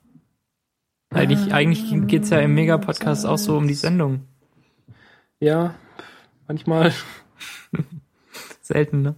Eigentlich, 1.10 1.54
eigentlich 1.54 2.08
geht's 2.08 2.30
ja 2.30 2.40
im 2.40 2.54
Mega-Podcast 2.56 3.26
auch 3.26 3.38
so 3.38 3.58
um 3.58 3.68
die 3.68 3.74
Sendung. 3.74 4.22
Ja, 5.42 5.76
manchmal. 6.52 6.94
Selten, 8.62 9.02
ne? 9.02 9.16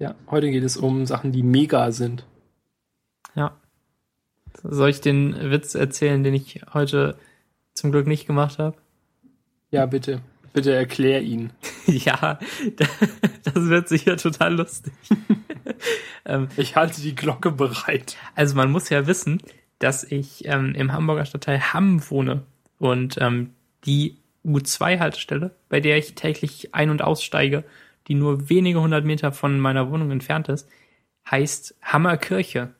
Ja, 0.00 0.16
heute 0.28 0.50
geht 0.50 0.64
es 0.64 0.76
um 0.76 1.06
Sachen, 1.06 1.30
die 1.30 1.44
mega 1.44 1.92
sind. 1.92 2.26
Ja. 3.36 3.56
Soll 4.64 4.90
ich 4.90 5.00
den 5.00 5.50
Witz 5.52 5.76
erzählen, 5.76 6.24
den 6.24 6.34
ich 6.34 6.62
heute 6.74 7.16
zum 7.74 7.92
Glück 7.92 8.08
nicht 8.08 8.26
gemacht 8.26 8.58
habe? 8.58 8.76
Ja, 9.70 9.86
bitte. 9.86 10.20
Bitte 10.52 10.74
erklär 10.74 11.22
ihn. 11.22 11.50
ja, 11.86 12.40
das 13.44 13.54
wird 13.54 13.88
sicher 13.88 14.16
total 14.16 14.56
lustig. 14.56 14.92
ähm, 16.24 16.48
Ich 16.56 16.74
halte 16.74 17.00
die 17.00 17.14
Glocke 17.14 17.52
bereit. 17.52 18.16
also 18.34 18.56
man 18.56 18.72
muss 18.72 18.88
ja 18.88 19.06
wissen, 19.06 19.40
dass 19.78 20.02
ich 20.02 20.44
ähm, 20.46 20.74
im 20.74 20.92
Hamburger 20.92 21.24
Stadtteil 21.24 21.72
Hamm 21.72 22.02
wohne 22.10 22.42
und 22.78 23.16
ähm, 23.20 23.54
die 23.84 24.17
U2-Haltestelle, 24.44 25.50
bei 25.68 25.80
der 25.80 25.98
ich 25.98 26.14
täglich 26.14 26.74
ein- 26.74 26.90
und 26.90 27.02
aussteige, 27.02 27.64
die 28.06 28.14
nur 28.14 28.48
wenige 28.48 28.80
hundert 28.80 29.04
Meter 29.04 29.32
von 29.32 29.60
meiner 29.60 29.90
Wohnung 29.90 30.10
entfernt 30.10 30.48
ist, 30.48 30.68
heißt 31.30 31.76
Hammerkirche. 31.82 32.74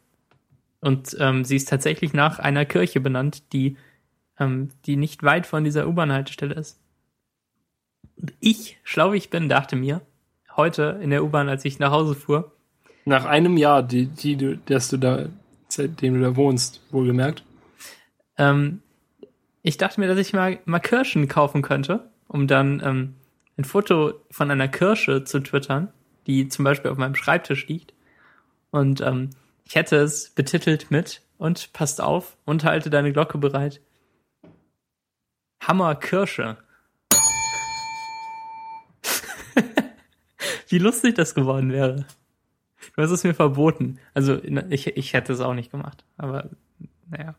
Und 0.80 1.16
ähm, 1.20 1.44
sie 1.44 1.56
ist 1.56 1.68
tatsächlich 1.68 2.12
nach 2.12 2.38
einer 2.38 2.64
Kirche 2.64 3.00
benannt, 3.00 3.52
die, 3.52 3.76
ähm, 4.38 4.70
die 4.86 4.96
nicht 4.96 5.22
weit 5.22 5.46
von 5.46 5.64
dieser 5.64 5.88
U-Bahn-Haltestelle 5.88 6.54
ist. 6.54 6.80
Und 8.16 8.32
ich, 8.40 8.78
schlau 8.84 9.12
wie 9.12 9.18
ich 9.18 9.30
bin, 9.30 9.48
dachte 9.48 9.76
mir, 9.76 10.02
heute 10.56 10.98
in 11.02 11.10
der 11.10 11.24
U-Bahn, 11.24 11.48
als 11.48 11.64
ich 11.64 11.78
nach 11.78 11.90
Hause 11.90 12.14
fuhr, 12.14 12.52
Nach 13.04 13.24
einem 13.24 13.56
Jahr, 13.56 13.82
die, 13.82 14.06
die 14.06 14.36
du, 14.36 14.56
dass 14.56 14.88
du 14.88 14.96
da, 14.96 15.26
seitdem 15.68 16.14
du 16.14 16.20
da 16.20 16.36
wohnst, 16.36 16.80
wohlgemerkt. 16.90 17.42
Ähm, 18.36 18.82
ich 19.62 19.76
dachte 19.76 20.00
mir, 20.00 20.08
dass 20.08 20.18
ich 20.18 20.32
mal, 20.32 20.58
mal 20.64 20.78
Kirschen 20.78 21.28
kaufen 21.28 21.62
könnte, 21.62 22.10
um 22.26 22.46
dann 22.46 22.80
ähm, 22.84 23.14
ein 23.56 23.64
Foto 23.64 24.14
von 24.30 24.50
einer 24.50 24.68
Kirsche 24.68 25.24
zu 25.24 25.40
twittern, 25.40 25.92
die 26.26 26.48
zum 26.48 26.64
Beispiel 26.64 26.90
auf 26.90 26.98
meinem 26.98 27.14
Schreibtisch 27.14 27.66
liegt. 27.66 27.94
Und 28.70 29.00
ähm, 29.00 29.30
ich 29.64 29.74
hätte 29.74 29.96
es 29.96 30.30
betitelt 30.30 30.90
mit 30.90 31.22
und 31.38 31.72
passt 31.72 32.00
auf 32.00 32.36
und 32.44 32.64
halte 32.64 32.90
deine 32.90 33.12
Glocke 33.12 33.38
bereit. 33.38 33.80
Hammer 35.60 35.94
Kirsche. 35.96 36.56
Wie 40.68 40.78
lustig 40.78 41.14
das 41.16 41.34
geworden 41.34 41.72
wäre. 41.72 42.06
Du 42.94 43.02
hast 43.02 43.10
es 43.10 43.24
mir 43.24 43.34
verboten. 43.34 43.98
Also 44.14 44.42
ich, 44.42 44.86
ich 44.86 45.12
hätte 45.12 45.32
es 45.32 45.40
auch 45.40 45.54
nicht 45.54 45.70
gemacht. 45.70 46.04
Aber 46.16 46.48
naja. 47.10 47.34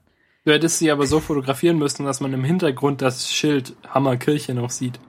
Du 0.50 0.56
hättest 0.56 0.80
sie 0.80 0.90
aber 0.90 1.06
so 1.06 1.20
fotografieren 1.20 1.78
müssen, 1.78 2.06
dass 2.06 2.22
man 2.22 2.34
im 2.34 2.44
Hintergrund 2.44 3.04
das 3.04 3.32
Schild 3.32 3.76
Hammerkirche 3.88 4.56
noch 4.56 4.72
sieht. 4.72 5.00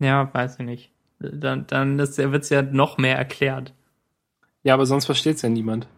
Ja, 0.00 0.28
weiß 0.34 0.58
ich 0.58 0.66
nicht. 0.66 0.92
Dann, 1.18 1.66
dann 1.66 1.96
wird 1.96 2.42
es 2.42 2.50
ja 2.50 2.60
noch 2.60 2.98
mehr 2.98 3.16
erklärt. 3.16 3.72
Ja, 4.64 4.74
aber 4.74 4.84
sonst 4.84 5.06
versteht's 5.06 5.40
ja 5.40 5.48
niemand. 5.48 5.88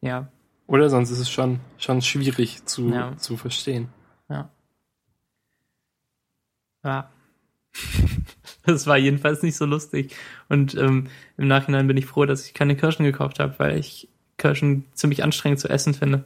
Ja, 0.00 0.26
Oder 0.66 0.90
sonst 0.90 1.12
ist 1.12 1.20
es 1.20 1.30
schon, 1.30 1.60
schon 1.78 2.02
schwierig 2.02 2.64
zu, 2.64 2.88
Ja. 2.88 3.16
zu 3.18 3.36
verstehen. 3.36 3.88
ja. 4.28 4.50
Ja. 6.82 7.08
Das 8.64 8.88
war 8.88 8.96
jedenfalls 8.98 9.44
nicht 9.44 9.54
so 9.56 9.64
lustig. 9.64 10.16
Und 10.48 10.74
ähm, 10.74 11.06
im 11.36 11.46
Nachhinein 11.46 11.86
bin 11.86 11.96
ich 11.96 12.06
froh, 12.06 12.24
dass 12.24 12.44
ich 12.46 12.52
keine 12.52 12.74
Kirschen 12.74 13.04
gekauft 13.04 13.38
habe, 13.38 13.56
weil 13.60 13.78
ich 13.78 14.08
Kirschen 14.46 14.84
ziemlich 14.94 15.24
anstrengend 15.24 15.58
zu 15.58 15.68
essen 15.68 15.92
finde. 15.92 16.24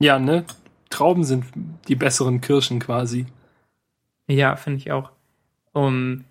Ja, 0.00 0.18
ne? 0.18 0.44
Trauben 0.90 1.22
sind 1.22 1.44
die 1.86 1.94
besseren 1.94 2.40
Kirschen 2.40 2.80
quasi. 2.80 3.26
Ja, 4.26 4.56
finde 4.56 4.78
ich 4.78 4.90
auch. 4.90 5.10
Um 5.72 6.24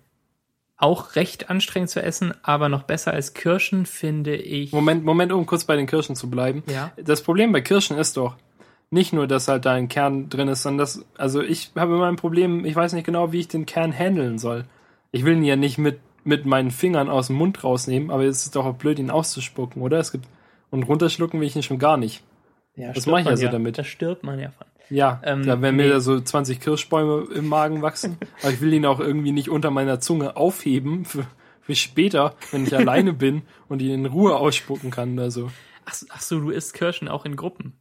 auch 0.76 1.14
recht 1.16 1.48
anstrengend 1.48 1.90
zu 1.90 2.02
essen, 2.02 2.34
aber 2.42 2.68
noch 2.68 2.82
besser 2.82 3.12
als 3.12 3.32
Kirschen 3.32 3.86
finde 3.86 4.36
ich. 4.36 4.72
Moment, 4.72 5.04
Moment, 5.04 5.32
um 5.32 5.46
kurz 5.46 5.64
bei 5.64 5.76
den 5.76 5.86
Kirschen 5.86 6.16
zu 6.16 6.28
bleiben. 6.28 6.62
Ja. 6.66 6.92
Das 6.96 7.22
Problem 7.22 7.52
bei 7.52 7.60
Kirschen 7.60 7.96
ist 7.96 8.16
doch 8.16 8.36
nicht 8.90 9.14
nur, 9.14 9.26
dass 9.26 9.48
halt 9.48 9.64
da 9.64 9.72
ein 9.72 9.88
Kern 9.88 10.28
drin 10.28 10.48
ist, 10.48 10.62
sondern 10.62 10.78
dass, 10.78 11.06
also 11.16 11.40
ich 11.40 11.70
habe 11.76 11.94
immer 11.94 12.08
ein 12.08 12.16
Problem, 12.16 12.66
ich 12.66 12.76
weiß 12.76 12.92
nicht 12.92 13.06
genau, 13.06 13.32
wie 13.32 13.40
ich 13.40 13.48
den 13.48 13.64
Kern 13.64 13.96
handeln 13.96 14.38
soll. 14.38 14.64
Ich 15.12 15.24
will 15.24 15.36
ihn 15.36 15.44
ja 15.44 15.56
nicht 15.56 15.78
mit, 15.78 16.00
mit 16.24 16.46
meinen 16.46 16.70
Fingern 16.70 17.08
aus 17.08 17.28
dem 17.28 17.36
Mund 17.36 17.62
rausnehmen, 17.64 18.10
aber 18.10 18.24
es 18.24 18.44
ist 18.44 18.56
doch 18.56 18.64
auch 18.64 18.74
blöd, 18.74 18.98
ihn 18.98 19.10
auszuspucken, 19.10 19.82
oder? 19.82 19.98
Es 19.98 20.12
gibt, 20.12 20.26
und 20.70 20.84
runterschlucken 20.84 21.40
will 21.40 21.46
ich 21.46 21.56
ihn 21.56 21.62
schon 21.62 21.78
gar 21.78 21.96
nicht. 21.96 22.22
ja 22.76 22.92
das 22.92 23.02
stirbt 23.02 23.12
mach 23.12 23.18
ich 23.20 23.24
man 23.24 23.36
ja 23.36 23.46
so 23.46 23.52
damit. 23.52 23.78
Da 23.78 23.84
stirbt 23.84 24.22
man 24.22 24.38
ja 24.38 24.50
von. 24.50 24.66
Ja, 24.90 25.20
Ähm, 25.24 25.46
da 25.46 25.62
werden 25.62 25.76
nee. 25.76 25.84
mir 25.84 25.94
da 25.94 26.00
so 26.00 26.20
20 26.20 26.60
Kirschbäume 26.60 27.26
im 27.34 27.48
Magen 27.48 27.82
wachsen, 27.82 28.18
aber 28.42 28.52
ich 28.52 28.60
will 28.60 28.72
ihn 28.72 28.84
auch 28.84 29.00
irgendwie 29.00 29.32
nicht 29.32 29.48
unter 29.48 29.70
meiner 29.70 30.00
Zunge 30.00 30.36
aufheben 30.36 31.04
für, 31.04 31.26
für 31.62 31.74
später, 31.74 32.34
wenn 32.50 32.66
ich 32.66 32.76
alleine 32.76 33.12
bin 33.14 33.42
und 33.68 33.80
ihn 33.80 33.92
in 33.92 34.06
Ruhe 34.06 34.36
ausspucken 34.36 34.90
kann 34.90 35.14
oder 35.14 35.30
so. 35.30 35.50
Ach, 35.86 35.94
ach 36.10 36.20
so, 36.20 36.40
du 36.40 36.50
isst 36.50 36.74
Kirschen 36.74 37.08
auch 37.08 37.24
in 37.24 37.36
Gruppen. 37.36 37.72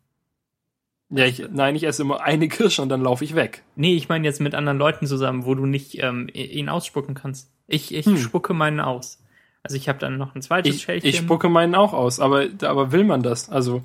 Ja, 1.13 1.25
ich, 1.25 1.43
nein, 1.51 1.75
ich 1.75 1.83
esse 1.83 2.03
immer 2.03 2.21
eine 2.21 2.47
Kirsche 2.47 2.81
und 2.81 2.87
dann 2.89 3.01
laufe 3.01 3.23
ich 3.25 3.35
weg. 3.35 3.63
Nee, 3.75 3.95
ich 3.95 4.07
meine 4.07 4.25
jetzt 4.25 4.39
mit 4.39 4.55
anderen 4.55 4.77
Leuten 4.77 5.07
zusammen, 5.07 5.45
wo 5.45 5.55
du 5.55 5.65
nicht 5.65 6.01
ähm, 6.01 6.29
ihn 6.33 6.69
ausspucken 6.69 7.15
kannst. 7.15 7.51
Ich, 7.67 7.93
ich 7.93 8.05
Hm. 8.05 8.17
spucke 8.17 8.53
meinen 8.53 8.79
aus. 8.79 9.21
Also 9.61 9.75
ich 9.77 9.89
habe 9.89 9.99
dann 9.99 10.17
noch 10.17 10.35
ein 10.35 10.41
zweites 10.41 10.75
Ich, 10.77 10.81
Schälchen. 10.83 11.09
ich 11.09 11.17
spucke 11.17 11.49
meinen 11.49 11.75
auch 11.75 11.93
aus, 11.93 12.19
aber, 12.19 12.47
aber 12.63 12.91
will 12.93 13.03
man 13.03 13.23
das? 13.23 13.49
Also, 13.49 13.83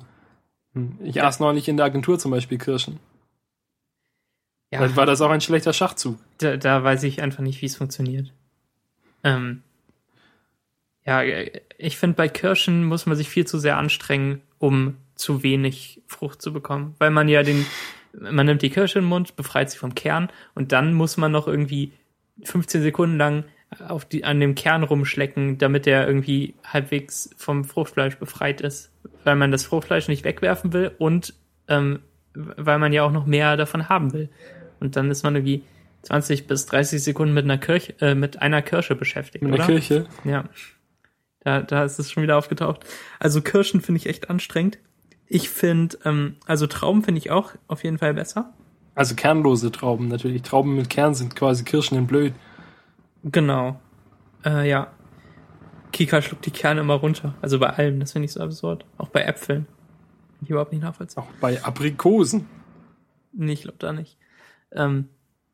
hm, 0.73 0.99
ich 1.03 1.21
aß 1.21 1.39
neulich 1.41 1.67
in 1.67 1.75
der 1.77 1.85
Agentur 1.85 2.17
zum 2.17 2.31
Beispiel 2.31 2.57
Kirschen. 2.57 2.99
ja, 4.71 4.79
Vielleicht 4.79 4.95
war 4.95 5.05
das 5.05 5.21
auch 5.21 5.29
ein 5.29 5.41
schlechter 5.41 5.73
Schachzug. 5.73 6.17
da, 6.39 6.55
da 6.57 6.83
weiß 6.83 7.03
ich 7.03 7.21
einfach 7.21 7.43
nicht, 7.43 7.61
wie 7.61 7.65
es 7.67 7.75
funktioniert. 7.75 8.31
Ähm, 9.23 9.63
ja, 11.05 11.21
ich 11.77 11.97
finde, 11.97 12.15
bei 12.15 12.27
Kirschen 12.29 12.83
muss 12.85 13.05
man 13.05 13.15
sich 13.17 13.29
viel 13.29 13.45
zu 13.45 13.59
sehr 13.59 13.77
anstrengen, 13.77 14.41
um 14.59 14.95
zu 15.17 15.43
wenig 15.43 16.01
Frucht 16.07 16.41
zu 16.41 16.53
bekommen. 16.53 16.95
Weil 16.99 17.11
man 17.11 17.27
ja 17.27 17.43
den, 17.43 17.65
man 18.13 18.45
nimmt 18.45 18.61
die 18.61 18.69
Kirsche 18.69 18.99
in 18.99 19.05
den 19.05 19.09
Mund, 19.09 19.35
befreit 19.35 19.69
sie 19.69 19.77
vom 19.77 19.95
Kern 19.95 20.29
und 20.55 20.71
dann 20.71 20.93
muss 20.93 21.17
man 21.17 21.31
noch 21.31 21.47
irgendwie 21.47 21.91
15 22.43 22.81
Sekunden 22.81 23.17
lang 23.17 23.43
auf 23.85 24.05
die, 24.05 24.23
an 24.23 24.39
dem 24.39 24.55
Kern 24.55 24.83
rumschlecken, 24.83 25.57
damit 25.57 25.85
der 25.85 26.07
irgendwie 26.07 26.55
halbwegs 26.63 27.29
vom 27.35 27.65
Fruchtfleisch 27.65 28.15
befreit 28.15 28.61
ist. 28.61 28.91
Weil 29.23 29.35
man 29.35 29.51
das 29.51 29.65
Fruchtfleisch 29.65 30.07
nicht 30.07 30.23
wegwerfen 30.23 30.71
will 30.71 30.91
und 30.97 31.33
ähm, 31.67 31.99
weil 32.33 32.79
man 32.79 32.93
ja 32.93 33.03
auch 33.03 33.11
noch 33.11 33.25
mehr 33.25 33.57
davon 33.57 33.89
haben 33.89 34.13
will. 34.13 34.29
Und 34.79 34.95
dann 34.95 35.09
ist 35.11 35.23
man 35.23 35.35
irgendwie 35.35 35.63
20 36.03 36.47
bis 36.47 36.65
30 36.67 37.03
Sekunden 37.03 37.33
mit 37.33 37.43
einer 37.43 37.57
Kirche, 37.57 37.95
äh, 37.99 38.15
mit 38.15 38.41
einer 38.41 38.61
Kirsche 38.61 38.95
beschäftigt, 38.95 39.43
Mit 39.43 39.57
der 39.57 39.65
Kirche. 39.65 40.05
Ja. 40.23 40.45
Da, 41.41 41.61
da 41.61 41.83
ist 41.83 41.99
es 41.99 42.11
schon 42.11 42.23
wieder 42.23 42.37
aufgetaucht. 42.37 42.85
Also 43.19 43.41
Kirschen 43.41 43.81
finde 43.81 43.99
ich 43.99 44.07
echt 44.07 44.29
anstrengend. 44.29 44.79
Ich 45.27 45.49
finde, 45.49 45.97
ähm, 46.05 46.35
also 46.45 46.67
Trauben 46.67 47.03
finde 47.03 47.19
ich 47.19 47.31
auch 47.31 47.51
auf 47.67 47.83
jeden 47.83 47.97
Fall 47.97 48.13
besser. 48.13 48.53
Also 48.95 49.15
kernlose 49.15 49.71
Trauben 49.71 50.07
natürlich. 50.07 50.41
Trauben 50.41 50.75
mit 50.75 50.89
Kern 50.89 51.13
sind 51.13 51.35
quasi 51.35 51.63
Kirschen 51.63 51.97
in 51.97 52.07
blöd. 52.07 52.33
Genau. 53.23 53.79
Äh, 54.45 54.69
ja. 54.69 54.91
Kika 55.91 56.21
schluckt 56.21 56.45
die 56.45 56.51
Kerne 56.51 56.81
immer 56.81 56.95
runter. 56.95 57.35
Also 57.41 57.59
bei 57.59 57.69
allem, 57.69 57.99
das 57.99 58.13
finde 58.13 58.25
ich 58.25 58.33
so 58.33 58.41
absurd. 58.41 58.85
Auch 58.97 59.09
bei 59.09 59.21
Äpfeln. 59.23 59.65
Kann 59.65 60.43
ich 60.43 60.49
überhaupt 60.49 60.71
nicht 60.71 60.81
nachvollziehen. 60.81 61.23
Auch 61.23 61.27
bei 61.39 61.63
Aprikosen. 61.63 62.47
Nee, 63.33 63.53
ich 63.53 63.61
glaube 63.63 63.77
da 63.79 63.93
nicht. 63.93 64.17
Ähm, 64.71 65.09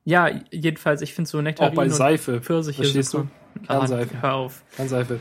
ja, 0.05 0.29
jedenfalls, 0.51 1.01
ich 1.01 1.13
finde 1.13 1.29
so 1.29 1.39
Auch 1.39 1.43
Nektarinen 1.43 1.75
bei 1.75 1.85
und 1.85 1.91
Seife. 1.91 2.41
Pfirsiche 2.41 2.83
Verstehst 2.83 3.11
super. 3.11 3.27
du? 3.55 3.61
Kernseife. 3.65 4.15
Ah, 4.17 4.21
hör 4.21 4.33
auf. 4.35 4.63
Kernseife. 4.75 5.19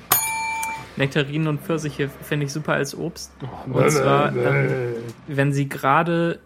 Nektarinen 0.96 1.48
und 1.48 1.60
Pfirsiche 1.60 2.08
finde 2.08 2.46
ich 2.46 2.52
super 2.52 2.74
als 2.74 2.96
Obst. 2.96 3.32
Und 3.66 3.90
zwar, 3.90 4.34
ähm, 4.36 4.94
wenn 5.26 5.52
sie 5.52 5.68
gerade 5.68 6.38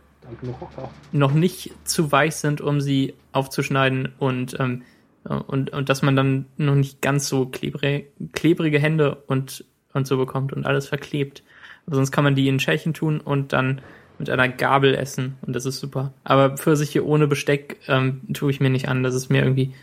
noch 1.12 1.32
nicht 1.32 1.72
zu 1.84 2.10
weich 2.12 2.36
sind, 2.36 2.60
um 2.60 2.80
sie 2.80 3.14
aufzuschneiden 3.32 4.12
und, 4.18 4.58
ähm, 4.58 4.82
und, 5.24 5.70
und 5.70 5.88
dass 5.88 6.02
man 6.02 6.16
dann 6.16 6.46
noch 6.56 6.74
nicht 6.74 7.00
ganz 7.00 7.28
so 7.28 7.46
klebrige, 7.46 8.06
klebrige 8.32 8.78
Hände 8.78 9.16
und, 9.26 9.64
und 9.92 10.06
so 10.06 10.16
bekommt 10.16 10.52
und 10.52 10.66
alles 10.66 10.88
verklebt. 10.88 11.42
Aber 11.86 11.96
sonst 11.96 12.10
kann 12.10 12.24
man 12.24 12.34
die 12.34 12.48
in 12.48 12.60
Schälchen 12.60 12.94
tun 12.94 13.20
und 13.20 13.52
dann 13.52 13.80
mit 14.18 14.30
einer 14.30 14.48
Gabel 14.48 14.94
essen 14.94 15.36
und 15.42 15.54
das 15.54 15.66
ist 15.66 15.78
super. 15.78 16.12
Aber 16.24 16.56
Pfirsiche 16.56 17.04
ohne 17.06 17.26
Besteck 17.26 17.78
ähm, 17.86 18.22
tue 18.32 18.50
ich 18.50 18.60
mir 18.60 18.70
nicht 18.70 18.88
an. 18.88 19.02
Das 19.02 19.14
ist 19.14 19.28
mir 19.28 19.42
irgendwie 19.42 19.74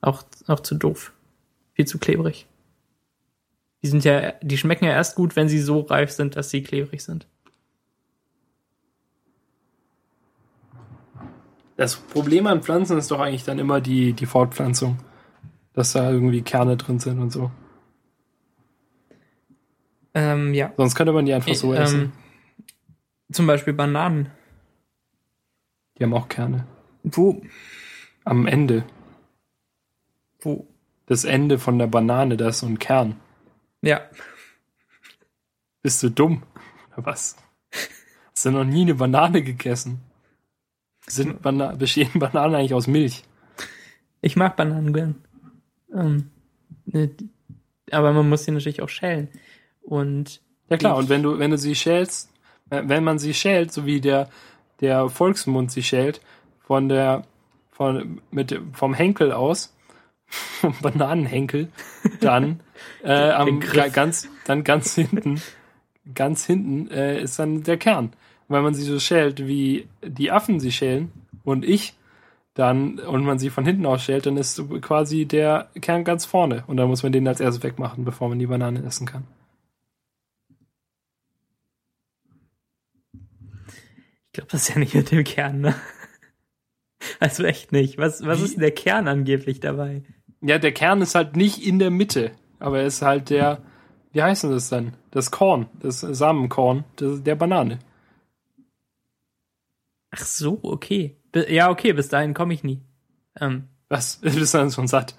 auch, 0.00 0.22
auch 0.46 0.60
zu 0.60 0.74
doof. 0.74 1.12
Viel 1.74 1.86
zu 1.86 1.98
klebrig. 1.98 2.46
Die 3.86 3.90
sind 3.90 4.02
ja, 4.04 4.32
die 4.42 4.58
schmecken 4.58 4.84
ja 4.84 4.90
erst 4.90 5.14
gut, 5.14 5.36
wenn 5.36 5.48
sie 5.48 5.60
so 5.60 5.78
reif 5.78 6.10
sind, 6.10 6.34
dass 6.34 6.50
sie 6.50 6.60
klebrig 6.60 7.04
sind. 7.04 7.28
Das 11.76 11.94
Problem 11.94 12.48
an 12.48 12.64
Pflanzen 12.64 12.98
ist 12.98 13.12
doch 13.12 13.20
eigentlich 13.20 13.44
dann 13.44 13.60
immer 13.60 13.80
die, 13.80 14.12
die 14.12 14.26
Fortpflanzung. 14.26 14.98
Dass 15.72 15.92
da 15.92 16.10
irgendwie 16.10 16.42
Kerne 16.42 16.76
drin 16.76 16.98
sind 16.98 17.20
und 17.20 17.30
so. 17.30 17.52
Ähm, 20.14 20.52
ja. 20.52 20.72
Sonst 20.76 20.96
könnte 20.96 21.12
man 21.12 21.24
die 21.24 21.32
einfach 21.34 21.54
so 21.54 21.72
Ähm, 21.72 21.80
essen. 21.82 22.12
Zum 23.30 23.46
Beispiel 23.46 23.72
Bananen. 23.72 24.30
Die 25.96 26.02
haben 26.02 26.14
auch 26.14 26.28
Kerne. 26.28 26.66
Wo, 27.04 27.40
Am 28.24 28.48
Ende. 28.48 28.82
wo, 30.40 30.66
Das 31.06 31.22
Ende 31.24 31.60
von 31.60 31.78
der 31.78 31.86
Banane, 31.86 32.36
da 32.36 32.48
ist 32.48 32.58
so 32.58 32.66
ein 32.66 32.80
Kern. 32.80 33.14
Ja. 33.82 34.00
Bist 35.82 36.02
du 36.02 36.10
dumm? 36.10 36.42
Oder 36.92 37.06
was? 37.06 37.36
Hast 38.32 38.44
du 38.44 38.50
noch 38.50 38.64
nie 38.64 38.82
eine 38.82 38.94
Banane 38.94 39.42
gegessen? 39.42 40.00
Sind 41.06 41.42
Bana 41.42 41.74
bestehen 41.74 42.10
Bananen 42.14 42.54
eigentlich 42.54 42.74
aus 42.74 42.86
Milch? 42.86 43.22
Ich 44.20 44.36
mag 44.36 44.56
Bananen 44.56 44.92
gern. 44.92 45.14
Ähm, 45.94 46.30
ne, 46.86 47.10
aber 47.90 48.12
man 48.12 48.28
muss 48.28 48.44
sie 48.44 48.50
natürlich 48.50 48.82
auch 48.82 48.88
schälen. 48.88 49.28
Und 49.82 50.40
Ja 50.68 50.76
klar, 50.76 50.96
und 50.96 51.08
wenn 51.08 51.22
du, 51.22 51.38
wenn 51.38 51.52
du 51.52 51.58
sie 51.58 51.76
schälst, 51.76 52.30
äh, 52.70 52.82
wenn 52.86 53.04
man 53.04 53.18
sie 53.18 53.34
schält, 53.34 53.72
so 53.72 53.86
wie 53.86 54.00
der, 54.00 54.28
der 54.80 55.08
Volksmund 55.08 55.70
sie 55.70 55.84
schält, 55.84 56.20
von 56.58 56.88
der, 56.88 57.22
von, 57.70 58.20
mit, 58.32 58.60
vom 58.72 58.94
Henkel 58.94 59.30
aus, 59.30 59.75
Bananenhenkel, 60.82 61.68
dann, 62.20 62.60
äh, 63.02 63.30
am, 63.30 63.60
ganz, 63.60 64.28
dann 64.44 64.64
ganz 64.64 64.94
hinten, 64.94 65.40
ganz 66.14 66.44
hinten, 66.44 66.90
äh, 66.90 67.20
ist 67.20 67.38
dann 67.38 67.62
der 67.62 67.76
Kern. 67.76 68.12
Wenn 68.48 68.62
man 68.62 68.74
sie 68.74 68.84
so 68.84 68.98
schält, 69.00 69.46
wie 69.46 69.88
die 70.04 70.30
Affen 70.30 70.60
sie 70.60 70.72
schälen 70.72 71.12
und 71.44 71.64
ich, 71.64 71.94
dann, 72.54 72.98
und 72.98 73.24
man 73.24 73.38
sie 73.38 73.50
von 73.50 73.66
hinten 73.66 73.84
aus 73.86 74.02
schält, 74.02 74.26
dann 74.26 74.36
ist 74.36 74.62
quasi 74.80 75.26
der 75.26 75.68
Kern 75.80 76.04
ganz 76.04 76.24
vorne. 76.24 76.64
Und 76.66 76.78
dann 76.78 76.88
muss 76.88 77.02
man 77.02 77.12
den 77.12 77.28
als 77.28 77.40
erstes 77.40 77.62
wegmachen, 77.62 78.04
bevor 78.04 78.28
man 78.28 78.38
die 78.38 78.46
Banane 78.46 78.82
essen 78.84 79.06
kann. 79.06 79.24
ich 84.36 84.38
glaube, 84.38 84.52
das 84.52 84.68
ist 84.68 84.74
ja 84.74 84.78
nicht 84.78 84.94
mit 84.94 85.10
dem 85.10 85.24
Kern, 85.24 85.62
ne? 85.62 85.74
Also 87.20 87.44
echt 87.44 87.72
nicht. 87.72 87.98
Was, 87.98 88.24
was 88.24 88.40
Wie? 88.40 88.44
ist 88.44 88.54
denn 88.54 88.60
der 88.60 88.70
Kern 88.72 89.08
angeblich 89.08 89.60
dabei? 89.60 90.02
Ja, 90.40 90.58
der 90.58 90.72
Kern 90.72 91.02
ist 91.02 91.14
halt 91.14 91.36
nicht 91.36 91.66
in 91.66 91.78
der 91.78 91.90
Mitte, 91.90 92.32
aber 92.58 92.80
er 92.80 92.86
ist 92.86 93.02
halt 93.02 93.30
der, 93.30 93.62
wie 94.12 94.22
heißt 94.22 94.44
denn 94.44 94.50
das 94.50 94.68
dann? 94.68 94.94
Das 95.10 95.30
Korn, 95.30 95.66
das 95.80 96.00
Samenkorn 96.00 96.84
der, 97.00 97.16
der 97.16 97.34
Banane. 97.36 97.78
Ach 100.10 100.24
so, 100.24 100.58
okay. 100.62 101.16
Ja, 101.48 101.70
okay, 101.70 101.92
bis 101.92 102.08
dahin 102.08 102.34
komme 102.34 102.54
ich 102.54 102.64
nie. 102.64 102.80
Ähm, 103.40 103.64
Was? 103.88 104.20
Du 104.22 104.30
bist 104.34 104.54
dann 104.54 104.70
schon 104.70 104.86
satt. 104.86 105.16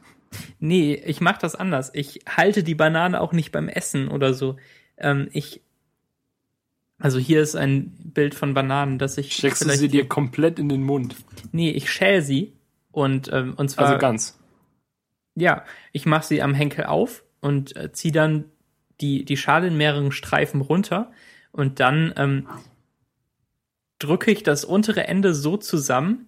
nee, 0.59 0.93
ich 1.05 1.21
mache 1.21 1.39
das 1.41 1.55
anders. 1.55 1.91
Ich 1.93 2.21
halte 2.27 2.63
die 2.63 2.75
Banane 2.75 3.19
auch 3.21 3.33
nicht 3.33 3.51
beim 3.51 3.69
Essen 3.69 4.07
oder 4.09 4.33
so. 4.33 4.57
Ähm, 4.97 5.29
ich, 5.31 5.61
also 6.99 7.19
hier 7.19 7.41
ist 7.41 7.55
ein 7.55 7.91
Bild 8.13 8.33
von 8.33 8.53
Bananen, 8.53 8.97
das 8.97 9.17
ich 9.17 9.33
Steckst 9.35 9.65
du 9.65 9.69
sie 9.69 9.87
dir 9.87 10.07
komplett 10.07 10.57
in 10.59 10.69
den 10.69 10.83
Mund. 10.83 11.15
Nee, 11.51 11.69
ich 11.69 11.91
schäl 11.91 12.21
sie 12.21 12.53
und 12.91 13.29
ähm, 13.31 13.53
und 13.55 13.69
zwar 13.69 13.85
Also 13.87 13.99
ganz. 13.99 14.39
ja, 15.35 15.63
ich 15.91 16.05
mache 16.05 16.25
sie 16.25 16.41
am 16.41 16.53
Henkel 16.53 16.85
auf 16.85 17.23
und 17.39 17.75
äh, 17.75 17.91
ziehe 17.91 18.11
dann 18.11 18.45
die 18.99 19.25
die 19.25 19.37
Schale 19.37 19.67
in 19.67 19.77
mehreren 19.77 20.11
Streifen 20.11 20.61
runter 20.61 21.11
und 21.51 21.79
dann 21.79 22.13
ähm, 22.17 22.47
drücke 23.99 24.31
ich 24.31 24.41
das 24.41 24.65
untere 24.65 25.07
Ende 25.07 25.35
so 25.35 25.57
zusammen, 25.57 26.27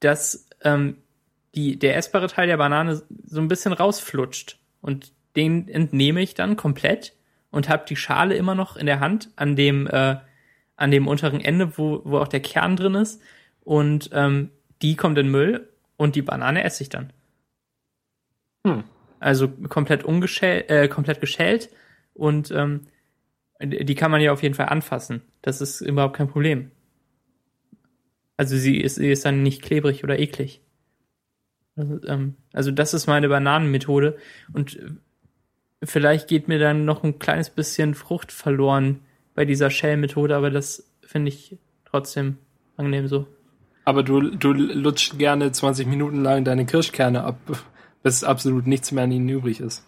dass 0.00 0.48
ähm, 0.62 0.96
die 1.54 1.78
der 1.78 1.96
essbare 1.96 2.26
Teil 2.26 2.48
der 2.48 2.56
Banane 2.56 3.02
so 3.26 3.40
ein 3.40 3.48
bisschen 3.48 3.72
rausflutscht 3.72 4.58
und 4.80 5.12
den 5.36 5.68
entnehme 5.68 6.20
ich 6.20 6.34
dann 6.34 6.56
komplett 6.56 7.14
und 7.50 7.68
habe 7.68 7.84
die 7.88 7.96
Schale 7.96 8.36
immer 8.36 8.54
noch 8.54 8.76
in 8.76 8.86
der 8.86 9.00
Hand 9.00 9.30
an 9.36 9.56
dem 9.56 9.86
äh, 9.86 10.16
an 10.76 10.90
dem 10.90 11.08
unteren 11.08 11.40
Ende, 11.40 11.76
wo 11.78 12.02
wo 12.04 12.18
auch 12.18 12.28
der 12.28 12.40
Kern 12.40 12.76
drin 12.76 12.94
ist 12.94 13.22
und 13.60 14.10
ähm, 14.12 14.50
die 14.82 14.96
kommt 14.96 15.18
in 15.18 15.30
Müll 15.30 15.68
und 15.96 16.16
die 16.16 16.22
Banane 16.22 16.64
esse 16.64 16.82
ich 16.82 16.88
dann. 16.88 17.12
Hm. 18.66 18.84
Also 19.18 19.48
komplett 19.48 20.04
ungeschält, 20.04 20.70
äh, 20.70 20.88
komplett 20.88 21.20
geschält 21.20 21.70
und 22.14 22.50
ähm, 22.50 22.86
die 23.62 23.94
kann 23.94 24.10
man 24.10 24.22
ja 24.22 24.32
auf 24.32 24.42
jeden 24.42 24.54
Fall 24.54 24.70
anfassen. 24.70 25.22
Das 25.42 25.60
ist 25.60 25.82
überhaupt 25.82 26.16
kein 26.16 26.28
Problem. 26.28 26.70
Also 28.38 28.56
sie 28.56 28.78
ist, 28.78 28.94
sie 28.94 29.10
ist 29.10 29.26
dann 29.26 29.42
nicht 29.42 29.60
klebrig 29.60 30.02
oder 30.02 30.18
eklig. 30.18 30.62
Also, 31.76 32.00
ähm, 32.06 32.36
also 32.54 32.70
das 32.70 32.94
ist 32.94 33.06
meine 33.06 33.28
Bananenmethode 33.28 34.16
und 34.54 34.80
vielleicht 35.82 36.28
geht 36.28 36.48
mir 36.48 36.58
dann 36.58 36.84
noch 36.84 37.02
ein 37.02 37.18
kleines 37.18 37.50
bisschen 37.50 37.94
Frucht 37.94 38.32
verloren 38.32 39.00
bei 39.34 39.44
dieser 39.44 39.70
Shell-Methode, 39.70 40.36
aber 40.36 40.50
das 40.50 40.90
finde 41.02 41.28
ich 41.28 41.56
trotzdem 41.84 42.38
angenehm 42.76 43.08
so. 43.08 43.26
Aber 43.84 44.02
du, 44.02 44.20
du 44.20 44.52
lutscht 44.52 45.18
gerne 45.18 45.50
20 45.50 45.86
Minuten 45.86 46.22
lang 46.22 46.44
deine 46.44 46.66
Kirschkerne 46.66 47.24
ab, 47.24 47.38
bis 48.02 48.24
absolut 48.24 48.66
nichts 48.66 48.92
mehr 48.92 49.04
an 49.04 49.12
ihnen 49.12 49.28
übrig 49.28 49.60
ist. 49.60 49.86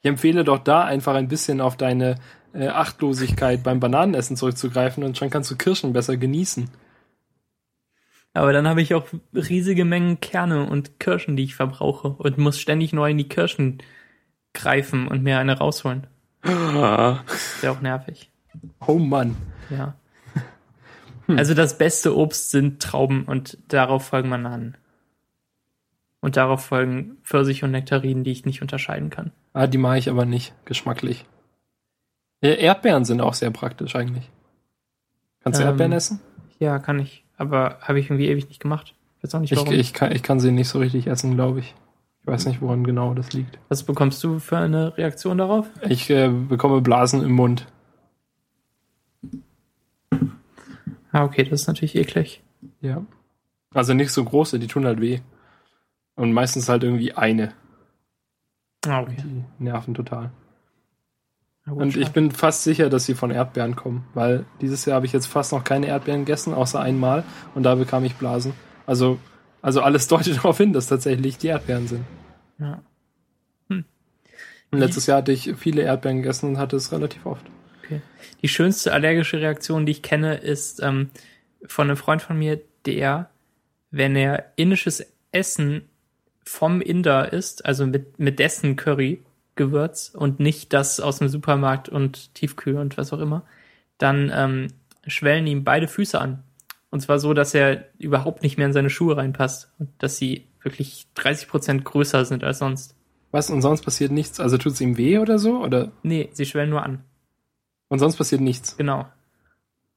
Ich 0.00 0.08
empfehle 0.08 0.44
doch 0.44 0.58
da 0.58 0.84
einfach 0.84 1.14
ein 1.14 1.28
bisschen 1.28 1.60
auf 1.60 1.76
deine 1.76 2.16
äh, 2.54 2.68
Achtlosigkeit 2.68 3.62
beim 3.62 3.80
Bananenessen 3.80 4.36
zurückzugreifen 4.36 5.04
und 5.04 5.18
schon 5.18 5.30
kannst 5.30 5.50
du 5.50 5.56
Kirschen 5.56 5.92
besser 5.92 6.16
genießen. 6.16 6.70
Aber 8.32 8.52
dann 8.52 8.68
habe 8.68 8.80
ich 8.80 8.94
auch 8.94 9.06
riesige 9.34 9.84
Mengen 9.84 10.20
Kerne 10.20 10.68
und 10.68 11.00
Kirschen, 11.00 11.36
die 11.36 11.42
ich 11.42 11.56
verbrauche 11.56 12.08
und 12.10 12.38
muss 12.38 12.60
ständig 12.60 12.92
neu 12.92 13.10
in 13.10 13.18
die 13.18 13.28
Kirschen 13.28 13.78
greifen 14.54 15.08
und 15.08 15.22
mir 15.22 15.38
eine 15.38 15.58
rausholen. 15.58 16.06
Ah. 16.42 17.20
Ist 17.26 17.62
ja 17.62 17.70
auch 17.70 17.80
nervig. 17.80 18.30
Oh 18.86 18.98
Mann. 18.98 19.36
Ja. 19.68 19.94
Also 21.28 21.54
das 21.54 21.78
beste 21.78 22.16
Obst 22.16 22.50
sind 22.50 22.82
Trauben 22.82 23.24
und 23.24 23.56
darauf 23.68 24.06
folgen 24.06 24.30
Bananen. 24.30 24.76
Und 26.20 26.36
darauf 26.36 26.64
folgen 26.64 27.18
Pfirsich 27.22 27.62
und 27.62 27.70
Nektarinen, 27.70 28.24
die 28.24 28.32
ich 28.32 28.44
nicht 28.44 28.62
unterscheiden 28.62 29.10
kann. 29.10 29.30
Ah, 29.52 29.66
die 29.66 29.78
mache 29.78 29.98
ich 29.98 30.10
aber 30.10 30.24
nicht, 30.26 30.52
geschmacklich. 30.64 31.24
Erdbeeren 32.42 33.04
sind 33.04 33.20
auch 33.20 33.34
sehr 33.34 33.50
praktisch 33.50 33.94
eigentlich. 33.94 34.28
Kannst 35.42 35.60
du 35.60 35.62
Ähm, 35.62 35.68
Erdbeeren 35.68 35.92
essen? 35.92 36.20
Ja, 36.58 36.78
kann 36.78 36.98
ich. 36.98 37.24
Aber 37.36 37.78
habe 37.80 38.00
ich 38.00 38.06
irgendwie 38.06 38.28
ewig 38.28 38.48
nicht 38.48 38.60
gemacht. 38.60 38.94
Weiß 39.22 39.34
auch 39.34 39.40
nicht 39.40 39.52
Ich, 39.52 39.58
warum. 39.58 39.72
ich, 39.72 39.92
kann, 39.94 40.12
ich 40.12 40.22
kann 40.22 40.40
sie 40.40 40.50
nicht 40.50 40.68
so 40.68 40.78
richtig 40.78 41.06
essen, 41.06 41.34
glaube 41.36 41.60
ich. 41.60 41.74
Ich 42.22 42.26
weiß 42.26 42.46
nicht, 42.46 42.60
woran 42.60 42.84
genau 42.84 43.14
das 43.14 43.32
liegt. 43.32 43.58
Was 43.68 43.82
bekommst 43.82 44.22
du 44.22 44.38
für 44.38 44.58
eine 44.58 44.96
Reaktion 44.96 45.38
darauf? 45.38 45.68
Ich 45.88 46.10
äh, 46.10 46.28
bekomme 46.28 46.80
Blasen 46.80 47.22
im 47.22 47.32
Mund. 47.32 47.66
Ah, 51.12 51.24
okay, 51.24 51.44
das 51.44 51.62
ist 51.62 51.66
natürlich 51.66 51.96
eklig. 51.96 52.42
Ja. 52.80 53.04
Also 53.74 53.94
nicht 53.94 54.12
so 54.12 54.24
große, 54.24 54.58
die 54.58 54.66
tun 54.66 54.86
halt 54.86 55.00
weh. 55.00 55.20
Und 56.14 56.32
meistens 56.32 56.68
halt 56.68 56.84
irgendwie 56.84 57.14
eine. 57.14 57.52
Ah, 58.86 59.00
okay. 59.00 59.16
Die 59.18 59.44
nerven 59.64 59.94
total. 59.94 60.30
Gut, 61.66 61.78
Und 61.78 61.96
ich 61.96 62.10
bin 62.10 62.30
fast 62.30 62.64
sicher, 62.64 62.88
dass 62.90 63.04
sie 63.04 63.14
von 63.14 63.30
Erdbeeren 63.30 63.76
kommen, 63.76 64.04
weil 64.14 64.44
dieses 64.60 64.84
Jahr 64.86 64.96
habe 64.96 65.06
ich 65.06 65.12
jetzt 65.12 65.26
fast 65.26 65.52
noch 65.52 65.62
keine 65.62 65.86
Erdbeeren 65.86 66.24
gegessen, 66.24 66.54
außer 66.54 66.80
einmal. 66.80 67.22
Und 67.54 67.62
da 67.62 67.74
bekam 67.74 68.04
ich 68.04 68.16
Blasen. 68.16 68.54
Also, 68.86 69.18
also 69.62 69.82
alles 69.82 70.08
deutet 70.08 70.36
darauf 70.38 70.56
hin, 70.58 70.72
dass 70.72 70.88
tatsächlich 70.88 71.38
die 71.38 71.48
Erdbeeren 71.48 71.88
sind. 71.88 72.04
ja. 72.58 72.82
Und 74.70 74.78
letztes 74.78 75.06
Jahr 75.06 75.18
hatte 75.18 75.32
ich 75.32 75.52
viele 75.56 75.82
Erdbeeren 75.82 76.18
gegessen 76.18 76.50
und 76.50 76.58
hatte 76.58 76.76
es 76.76 76.92
relativ 76.92 77.26
oft. 77.26 77.44
Die 78.42 78.48
schönste 78.48 78.92
allergische 78.92 79.40
Reaktion, 79.40 79.84
die 79.84 79.92
ich 79.92 80.02
kenne, 80.02 80.36
ist 80.36 80.80
ähm, 80.82 81.10
von 81.66 81.88
einem 81.88 81.96
Freund 81.96 82.22
von 82.22 82.38
mir, 82.38 82.60
der, 82.86 83.30
wenn 83.90 84.16
er 84.16 84.52
indisches 84.56 85.04
Essen 85.32 85.88
vom 86.44 86.80
Inder 86.80 87.32
isst, 87.32 87.64
also 87.64 87.86
mit, 87.86 88.18
mit 88.18 88.38
dessen 88.38 88.76
Curry-Gewürz 88.76 90.12
und 90.14 90.40
nicht 90.40 90.72
das 90.72 91.00
aus 91.00 91.18
dem 91.18 91.28
Supermarkt 91.28 91.88
und 91.88 92.34
Tiefkühl 92.34 92.76
und 92.76 92.96
was 92.96 93.12
auch 93.12 93.20
immer, 93.20 93.44
dann 93.98 94.32
ähm, 94.34 94.68
schwellen 95.06 95.46
ihm 95.46 95.64
beide 95.64 95.88
Füße 95.88 96.18
an. 96.18 96.42
Und 96.90 97.00
zwar 97.00 97.18
so, 97.18 97.34
dass 97.34 97.54
er 97.54 97.84
überhaupt 97.98 98.42
nicht 98.42 98.56
mehr 98.58 98.66
in 98.66 98.72
seine 98.72 98.90
Schuhe 98.90 99.16
reinpasst 99.16 99.70
und 99.78 99.90
dass 99.98 100.16
sie 100.16 100.46
wirklich 100.62 101.06
30 101.14 101.48
Prozent 101.48 101.84
größer 101.84 102.24
sind 102.24 102.42
als 102.44 102.58
sonst. 102.58 102.96
Was? 103.30 103.48
Und 103.48 103.62
sonst 103.62 103.82
passiert 103.82 104.10
nichts? 104.10 104.40
Also 104.40 104.58
tut 104.58 104.72
es 104.72 104.80
ihm 104.80 104.96
weh 104.96 105.18
oder 105.18 105.38
so? 105.38 105.62
Oder? 105.62 105.92
Nee, 106.02 106.30
sie 106.32 106.46
schwellen 106.46 106.70
nur 106.70 106.82
an. 106.82 107.04
Und 107.88 108.00
sonst 108.00 108.16
passiert 108.16 108.40
nichts. 108.40 108.76
Genau. 108.76 109.06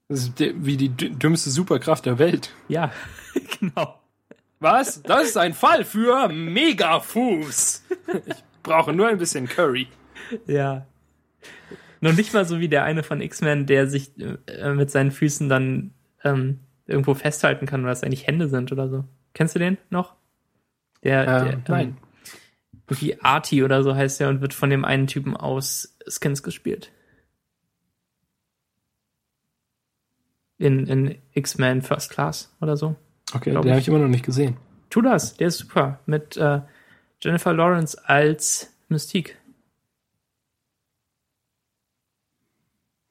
Das 0.08 0.24
ist 0.26 0.34
wie 0.40 0.78
die 0.78 0.90
dü- 0.90 1.18
dümmste 1.18 1.50
Superkraft 1.50 2.06
der 2.06 2.20
Welt. 2.20 2.52
Ja, 2.68 2.92
genau. 3.60 4.00
Was? 4.60 5.02
Das 5.02 5.24
ist 5.30 5.38
ein 5.38 5.54
Fall 5.54 5.84
für 5.84 6.30
Megafuß. 6.30 7.84
Ich 8.28 8.36
brauche 8.62 8.94
nur 8.94 9.08
ein 9.08 9.18
bisschen 9.18 9.48
Curry. 9.48 9.88
Ja. 10.48 10.86
Noch 12.02 12.14
nicht 12.14 12.34
mal 12.34 12.46
so 12.46 12.60
wie 12.60 12.70
der 12.70 12.84
eine 12.84 13.04
von 13.04 13.20
X-Men, 13.22 13.66
der 13.66 13.88
sich 13.88 14.12
äh, 14.48 14.74
mit 14.74 14.92
seinen 14.92 15.12
Füßen 15.12 15.50
dann 15.50 15.92
ähm, 16.24 16.60
irgendwo 16.86 17.14
festhalten 17.14 17.66
kann, 17.66 17.84
weil 17.84 17.92
das 17.92 18.04
eigentlich 18.04 18.28
Hände 18.28 18.50
sind 18.50 18.72
oder 18.72 18.90
so. 18.90 19.06
Kennst 19.34 19.56
du 19.56 19.60
den 19.60 19.78
noch? 19.90 20.16
Der, 21.04 21.26
der 21.26 21.54
Ähm, 21.54 21.64
nein. 21.68 21.98
Irgendwie 22.88 23.20
Artie 23.22 23.64
oder 23.64 23.82
so 23.84 23.96
heißt 23.96 24.20
der 24.20 24.30
und 24.30 24.42
wird 24.42 24.54
von 24.54 24.70
dem 24.70 24.84
einen 24.86 25.08
Typen 25.08 25.36
aus 25.36 25.98
Skins 26.08 26.44
gespielt. 26.44 26.92
In, 30.58 30.86
in 30.88 31.18
X-Men 31.34 31.82
First 31.82 32.12
Class 32.12 32.54
oder 32.62 32.78
so. 32.78 32.96
Okay, 33.34 33.50
den 33.52 33.58
habe 33.58 33.70
ich. 33.70 33.78
ich 33.78 33.88
immer 33.88 34.00
noch 34.00 34.08
nicht 34.08 34.26
gesehen. 34.26 34.58
Tu 34.90 35.02
das, 35.02 35.36
der 35.38 35.48
ist 35.48 35.58
super. 35.58 36.00
Mit 36.06 36.38
äh, 36.38 36.62
Jennifer 37.22 37.54
Lawrence 37.54 37.98
als 38.08 38.72
Mystique. 38.90 39.36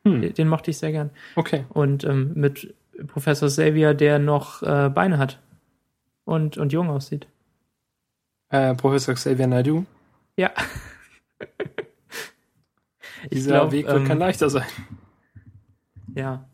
Hm, 0.05 0.21
Den, 0.23 0.35
den 0.35 0.49
mochte 0.49 0.71
ich 0.71 0.79
sehr 0.79 0.93
gern. 0.93 1.11
okay. 1.37 1.65
Und 1.71 2.05
ähm, 2.05 2.33
mit 2.35 2.75
Professor 3.07 3.49
Xavier, 3.49 3.95
der 3.95 4.19
noch 4.19 4.63
äh, 4.63 4.89
Beine 4.91 5.19
hat 5.19 5.41
und, 6.25 6.57
und 6.59 6.73
jung 6.73 6.91
aussieht. 6.91 7.27
Äh, 8.51 8.75
Professor 8.75 9.15
Xavier 9.15 9.47
Naidoo. 9.47 9.85
Ja. 10.37 10.51
ich 13.25 13.31
Dieser 13.31 13.53
glaub, 13.53 13.73
Weg 13.73 13.87
wird 13.87 13.97
ähm, 13.97 14.05
kein 14.07 14.19
leichter 14.19 14.51
sein. 14.51 14.67
Ja. 16.15 16.49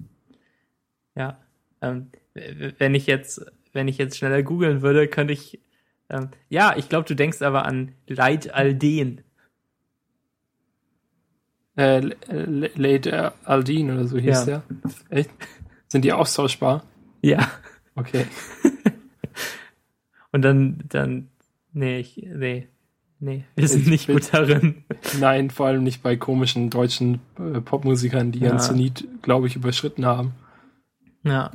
Ja. 1.17 1.39
Ähm, 1.81 2.11
wenn 2.35 2.95
ich 2.95 3.07
jetzt, 3.07 3.45
wenn 3.73 3.89
ich 3.89 3.99
jetzt 3.99 4.17
schneller 4.19 4.43
googeln 4.43 4.83
würde, 4.83 5.09
könnte 5.09 5.33
ich. 5.33 5.61
Ähm, 6.09 6.29
ja, 6.49 6.75
ich 6.77 6.89
glaube, 6.89 7.07
du 7.07 7.15
denkst 7.15 7.43
aber 7.43 7.67
an 7.67 7.93
Leid 8.07 8.55
Alden. 8.55 9.23
Äh, 11.77 11.99
L- 11.99 12.17
L- 12.29 12.71
Late 12.77 13.33
Aldin 13.45 13.91
oder 13.91 14.07
so 14.07 14.19
hieß 14.19 14.25
Ja. 14.25 14.45
der. 14.45 14.63
Echt? 15.11 15.31
Sind 15.89 16.05
die 16.05 16.13
austauschbar? 16.13 16.85
Ja. 17.23 17.51
Okay. 17.95 18.27
Und 20.33 20.43
dann, 20.43 20.85
dann, 20.89 21.29
nee, 21.73 21.99
ich, 22.01 22.17
nee, 22.17 22.69
nee, 23.19 23.45
wir 23.57 23.67
sind 23.69 23.83
Ich 23.83 23.89
nicht 23.89 24.07
bin- 24.07 24.17
gut 24.17 24.29
darin. 24.33 24.85
Nein, 25.21 25.51
vor 25.51 25.67
allem 25.67 25.83
nicht 25.83 26.03
bei 26.03 26.17
komischen 26.17 26.69
deutschen 26.71 27.21
äh, 27.39 27.61
Popmusikern, 27.61 28.31
die 28.33 28.41
ihren 28.41 28.59
Ja. 28.59 28.63
Zenit, 28.63 29.09
glaube 29.23 29.47
ich, 29.47 29.57
überschritten 29.57 30.05
haben. 30.05 30.35
Ja. 31.25 31.51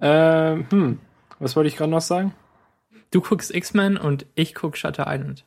Ähm, 0.00 0.66
hm, 0.70 0.98
was 1.38 1.54
wollte 1.54 1.68
ich 1.68 1.76
gerade 1.76 1.90
noch 1.90 2.00
sagen? 2.00 2.32
Du 3.10 3.20
guckst 3.20 3.54
X-Men 3.54 3.96
und 3.96 4.26
ich 4.34 4.54
guck 4.54 4.76
Shutter 4.76 5.04
Island. 5.08 5.44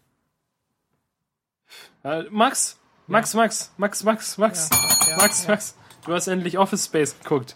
Äh, 2.03 2.23
Max, 2.29 2.79
Max, 3.07 3.33
Max, 3.33 3.71
Max, 3.77 4.03
Max, 4.03 4.37
Max, 4.37 4.69
Ja, 5.09 5.17
Max, 5.17 5.43
ja. 5.45 5.51
Max. 5.51 5.77
Du 6.05 6.13
hast 6.13 6.27
endlich 6.27 6.57
Office 6.57 6.85
Space 6.85 7.17
geguckt. 7.19 7.55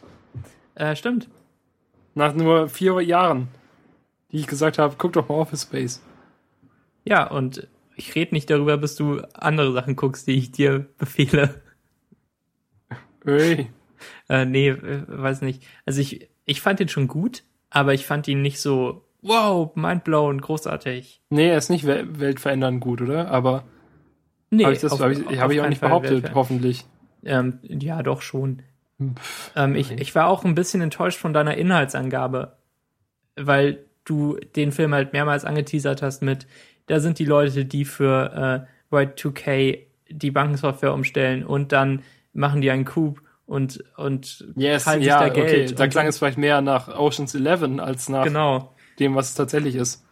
Äh, 0.75 0.95
stimmt. 0.95 1.29
Nach 2.13 2.33
nur 2.33 2.69
vier 2.69 2.99
Jahren, 3.01 3.47
die 4.31 4.37
ich 4.39 4.47
gesagt 4.47 4.77
habe, 4.77 4.95
guck 4.97 5.13
doch 5.13 5.27
mal 5.29 5.35
Office 5.35 5.63
Space. 5.63 6.01
Ja, 7.03 7.27
und 7.29 7.67
ich 7.95 8.15
rede 8.15 8.33
nicht 8.33 8.49
darüber, 8.49 8.77
bis 8.77 8.95
du 8.95 9.19
andere 9.33 9.71
Sachen 9.73 9.95
guckst, 9.95 10.27
die 10.27 10.33
ich 10.35 10.51
dir 10.51 10.87
befehle. 10.97 11.61
Ey. 13.25 13.69
Äh, 14.29 14.45
nee, 14.45 14.69
äh, 14.69 15.03
weiß 15.07 15.41
nicht. 15.41 15.63
Also 15.85 16.01
ich, 16.01 16.29
ich 16.45 16.61
fand 16.61 16.79
ihn 16.79 16.89
schon 16.89 17.07
gut, 17.07 17.43
aber 17.69 17.93
ich 17.93 18.05
fand 18.05 18.27
ihn 18.27 18.41
nicht 18.41 18.59
so, 18.59 19.03
wow, 19.21 19.73
mindblown, 19.75 20.41
großartig. 20.41 21.21
Nee, 21.29 21.49
er 21.49 21.57
ist 21.57 21.69
nicht 21.69 21.85
wel 21.85 22.19
weltverändernd 22.19 22.81
gut, 22.81 23.01
oder? 23.01 23.29
Aber 23.31 23.63
Nee, 24.51 24.63
habe 24.63 24.73
ich 24.75 24.81
das 24.81 24.91
auf- 24.93 24.99
hab 24.99 25.11
ich, 25.11 25.25
auf 25.25 25.35
hab 25.37 25.51
ich 25.51 25.59
auch 25.61 25.69
nicht 25.69 25.81
behauptet, 25.81 26.33
hoffentlich. 26.33 26.85
Ähm, 27.23 27.59
ja, 27.63 28.03
doch 28.03 28.21
schon. 28.21 28.61
Ähm, 29.55 29.75
ich, 29.75 29.91
ich 29.91 30.15
war 30.15 30.27
auch 30.27 30.43
ein 30.45 30.55
bisschen 30.55 30.81
enttäuscht 30.81 31.19
von 31.19 31.33
deiner 31.33 31.57
Inhaltsangabe, 31.57 32.57
weil 33.35 33.85
du 34.05 34.37
den 34.55 34.71
Film 34.71 34.93
halt 34.93 35.13
mehrmals 35.13 35.45
angeteasert 35.45 36.01
hast 36.01 36.21
mit, 36.21 36.47
da 36.87 36.99
sind 36.99 37.19
die 37.19 37.25
Leute, 37.25 37.65
die 37.65 37.85
für 37.85 38.67
äh, 38.91 38.95
Y2K 38.95 39.79
die 40.09 40.31
Bankensoftware 40.31 40.93
umstellen 40.93 41.43
und 41.43 41.71
dann 41.71 42.03
machen 42.33 42.61
die 42.61 42.69
einen 42.71 42.85
Coup 42.85 43.21
und, 43.45 43.83
und 43.97 44.45
Yes, 44.55 44.83
teilen 44.85 44.99
sich 45.01 45.07
ja, 45.07 45.19
da 45.19 45.31
okay. 45.31 45.45
Geld. 45.45 45.79
Da 45.79 45.83
und 45.85 45.89
klang 45.89 46.07
es 46.07 46.19
vielleicht 46.19 46.37
mehr 46.37 46.61
nach 46.61 46.87
Ocean's 46.87 47.33
Eleven 47.35 47.79
als 47.79 48.07
nach 48.09 48.23
Genau, 48.23 48.73
dem, 48.99 49.15
was 49.15 49.29
es 49.29 49.35
tatsächlich 49.35 49.75
ist. 49.75 50.05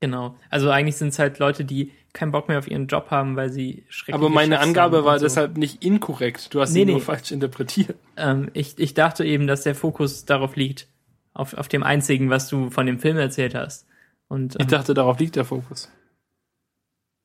genau. 0.00 0.36
Also 0.50 0.70
eigentlich 0.70 0.96
sind 0.96 1.08
es 1.08 1.18
halt 1.18 1.38
Leute, 1.38 1.64
die 1.64 1.92
keinen 2.14 2.32
Bock 2.32 2.48
mehr 2.48 2.58
auf 2.58 2.68
ihren 2.68 2.86
Job 2.86 3.10
haben, 3.10 3.36
weil 3.36 3.50
sie 3.50 3.84
schrecklich 3.90 4.14
Aber 4.14 4.30
meine 4.30 4.60
Angabe 4.60 5.04
war 5.04 5.18
deshalb 5.18 5.58
nicht 5.58 5.84
inkorrekt. 5.84 6.54
Du 6.54 6.60
hast 6.60 6.72
Nee, 6.72 6.80
sie 6.80 6.86
nur 6.86 6.94
nee. 6.96 7.00
falsch 7.00 7.32
interpretiert. 7.32 7.96
Ähm, 8.16 8.50
ich, 8.54 8.78
ich 8.78 8.94
dachte 8.94 9.24
eben, 9.24 9.46
dass 9.46 9.62
der 9.62 9.74
Fokus 9.74 10.24
darauf 10.24 10.56
liegt, 10.56 10.88
auf, 11.34 11.54
auf 11.54 11.68
dem 11.68 11.82
einzigen, 11.82 12.30
was 12.30 12.48
du 12.48 12.70
von 12.70 12.86
dem 12.86 13.00
Film 13.00 13.18
erzählt 13.18 13.54
hast. 13.54 13.86
Und 14.28 14.54
Ich 14.54 14.62
ähm, 14.62 14.68
dachte, 14.68 14.94
darauf 14.94 15.18
liegt 15.18 15.36
der 15.36 15.44
Fokus. 15.44 15.90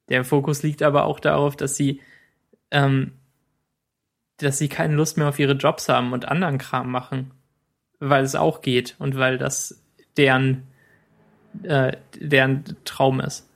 Der 0.09 0.25
Fokus 0.25 0.63
liegt 0.63 0.81
aber 0.81 1.05
auch 1.05 1.19
darauf, 1.19 1.55
dass 1.55 1.75
sie, 1.75 2.01
ähm, 2.71 3.13
dass 4.37 4.57
sie 4.57 4.69
keine 4.69 4.95
Lust 4.95 5.17
mehr 5.17 5.29
auf 5.29 5.37
ihre 5.37 5.53
Jobs 5.53 5.87
haben 5.87 6.13
und 6.13 6.27
anderen 6.27 6.57
Kram 6.57 6.89
machen, 6.89 7.31
weil 7.99 8.23
es 8.23 8.35
auch 8.35 8.61
geht 8.61 8.95
und 8.97 9.17
weil 9.17 9.37
das 9.37 9.83
deren, 10.17 10.63
äh, 11.61 11.95
deren 12.19 12.63
Traum 12.85 13.19
ist, 13.19 13.48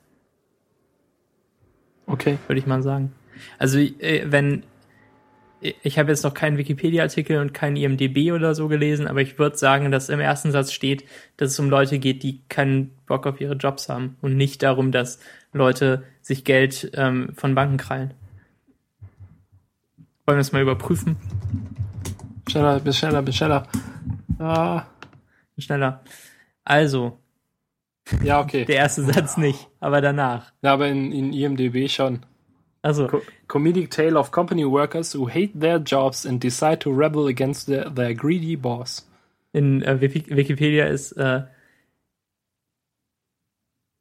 Okay. 2.06 2.38
würde 2.48 2.60
ich 2.60 2.68
mal 2.68 2.84
sagen. 2.84 3.14
Also 3.58 3.80
äh, 3.80 4.24
wenn 4.26 4.64
ich 5.82 5.98
habe 5.98 6.10
jetzt 6.10 6.24
noch 6.24 6.34
keinen 6.34 6.58
Wikipedia-Artikel 6.58 7.40
und 7.40 7.54
keinen 7.54 7.78
IMDB 7.78 8.34
oder 8.34 8.54
so 8.54 8.68
gelesen, 8.68 9.08
aber 9.08 9.22
ich 9.22 9.40
würde 9.40 9.56
sagen, 9.56 9.92
dass 9.92 10.10
im 10.10 10.20
ersten 10.20 10.52
Satz 10.52 10.74
steht, 10.74 11.06
dass 11.38 11.52
es 11.52 11.60
um 11.60 11.70
Leute 11.70 12.00
geht, 12.00 12.22
die 12.22 12.42
keinen 12.50 12.92
Bock 13.06 13.26
auf 13.26 13.40
ihre 13.40 13.56
Jobs 13.56 13.88
haben 13.88 14.18
und 14.22 14.36
nicht 14.36 14.62
darum, 14.62 14.92
dass 14.92 15.20
Leute 15.54 16.04
sich 16.22 16.44
Geld 16.44 16.92
ähm, 16.96 17.30
von 17.36 17.56
Banken 17.56 17.78
krallen. 17.78 18.14
Wollen 20.26 20.38
wir 20.38 20.42
es 20.42 20.52
mal 20.52 20.62
überprüfen? 20.62 21.16
Schneller, 22.50 22.80
bis 22.80 22.98
schneller, 22.98 23.22
bis 23.22 23.36
schneller. 23.36 23.68
Ah. 24.40 24.84
Schneller. 25.58 26.02
Also, 26.66 27.20
Ja, 28.24 28.42
okay. 28.42 28.66
der 28.66 28.76
erste 28.76 29.04
Satz 29.04 29.38
nicht, 29.38 29.68
aber 29.80 30.02
danach. 30.02 30.52
Ja, 30.62 30.74
aber 30.74 30.88
in, 30.88 31.12
in 31.12 31.34
IMDB 31.34 31.90
schon. 31.90 32.26
Also, 32.82 33.08
Co 33.08 33.22
comedic 33.48 33.92
tale 33.92 34.18
of 34.20 34.32
company 34.32 34.66
workers 34.66 35.16
who 35.16 35.30
hate 35.30 35.58
their 35.60 35.78
jobs 35.78 36.26
and 36.26 36.44
decide 36.44 36.80
to 36.80 36.92
rebel 36.92 37.28
against 37.28 37.68
their, 37.68 37.90
their 37.94 38.14
greedy 38.14 38.56
boss. 38.58 39.08
in 39.54 39.82
äh, 39.84 40.02
Wiki- 40.02 40.26
Wikipedia 40.36 40.88
ist 40.88 41.14
äh, 41.14 41.44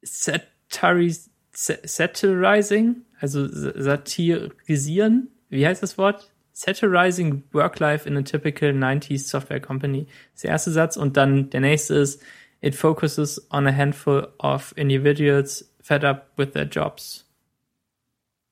satiris, 0.03 1.29
satirizing, 1.53 3.05
also 3.19 3.47
sa- 3.47 3.73
satirisieren, 3.81 5.29
wie 5.49 5.65
heißt 5.65 5.83
das 5.83 5.97
Wort? 5.97 6.29
Satirizing 6.51 7.43
work 7.51 7.79
life 7.79 8.07
in 8.07 8.15
a 8.17 8.21
typical 8.21 8.69
90s 8.71 9.27
software 9.29 9.59
company. 9.61 10.05
Das 10.05 10.35
ist 10.35 10.43
der 10.43 10.51
erste 10.51 10.71
Satz 10.71 10.97
und 10.97 11.17
dann 11.17 11.49
der 11.49 11.61
nächste 11.61 11.95
ist 11.95 12.21
It 12.63 12.75
focuses 12.75 13.45
on 13.51 13.67
a 13.67 13.73
handful 13.73 14.29
of 14.39 14.73
individuals 14.77 15.69
fed 15.81 16.05
up 16.05 16.31
with 16.37 16.53
their 16.53 16.63
jobs. 16.63 17.25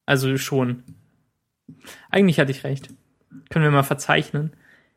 Also 0.06 0.36
schon. 0.36 0.84
Eigentlich 2.10 2.38
hatte 2.38 2.52
ich 2.52 2.66
recht. 2.66 2.90
Können 3.50 3.64
wir 3.64 3.72
mal 3.72 3.84
verzeichnen, 3.84 4.52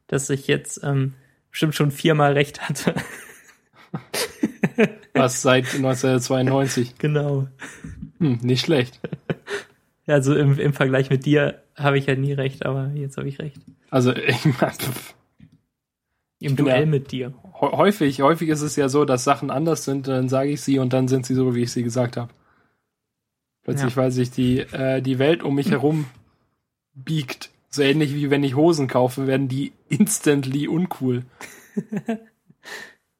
dass 0.08 0.28
ich 0.30 0.48
jetzt 0.48 0.82
ähm, 0.82 1.14
bestimmt 1.52 1.76
schon 1.76 1.92
viermal 1.92 2.32
recht 2.32 2.68
hatte. 2.68 2.96
Was 5.14 5.42
seit 5.42 5.66
1992. 5.66 6.98
genau. 6.98 7.46
Hm, 8.18 8.40
nicht 8.42 8.64
schlecht. 8.64 8.98
Also 10.08 10.34
im, 10.34 10.58
im 10.58 10.72
Vergleich 10.72 11.10
mit 11.10 11.24
dir 11.24 11.62
habe 11.76 11.98
ich 11.98 12.06
ja 12.06 12.16
nie 12.16 12.32
recht, 12.32 12.66
aber 12.66 12.90
jetzt 12.94 13.16
habe 13.16 13.28
ich 13.28 13.38
recht. 13.38 13.60
Also 13.90 14.12
ich 14.16 14.44
mein, 14.44 14.72
pff, 14.72 15.14
Im 16.44 16.56
Duell 16.56 16.80
ja- 16.80 16.86
mit 16.86 17.10
dir. 17.12 17.32
hä- 17.60 17.72
häufig, 17.76 18.20
häufig 18.22 18.48
ist 18.48 18.60
es 18.62 18.76
ja 18.76 18.88
so, 18.88 19.04
dass 19.04 19.24
Sachen 19.24 19.50
anders 19.50 19.84
sind, 19.84 20.06
dann 20.08 20.28
sage 20.28 20.50
ich 20.50 20.60
sie 20.60 20.78
und 20.78 20.92
dann 20.92 21.08
sind 21.08 21.26
sie 21.26 21.34
so, 21.34 21.54
wie 21.54 21.62
ich 21.62 21.72
sie 21.72 21.82
gesagt 21.82 22.16
habe. 22.16 22.32
Plötzlich, 23.62 23.92
Ja. 23.94 24.02
weil 24.02 24.10
sich 24.10 24.30
die, 24.30 24.60
äh, 24.60 25.00
die 25.00 25.18
Welt 25.18 25.42
um 25.42 25.54
mich 25.54 25.70
herum 25.70 26.06
biegt. 26.94 27.50
So 27.70 27.82
ähnlich 27.82 28.14
wie 28.14 28.30
wenn 28.30 28.44
ich 28.44 28.54
Hosen 28.56 28.86
kaufe, 28.88 29.26
werden 29.26 29.48
die 29.48 29.72
instantly 29.88 30.68
uncool. 30.68 31.24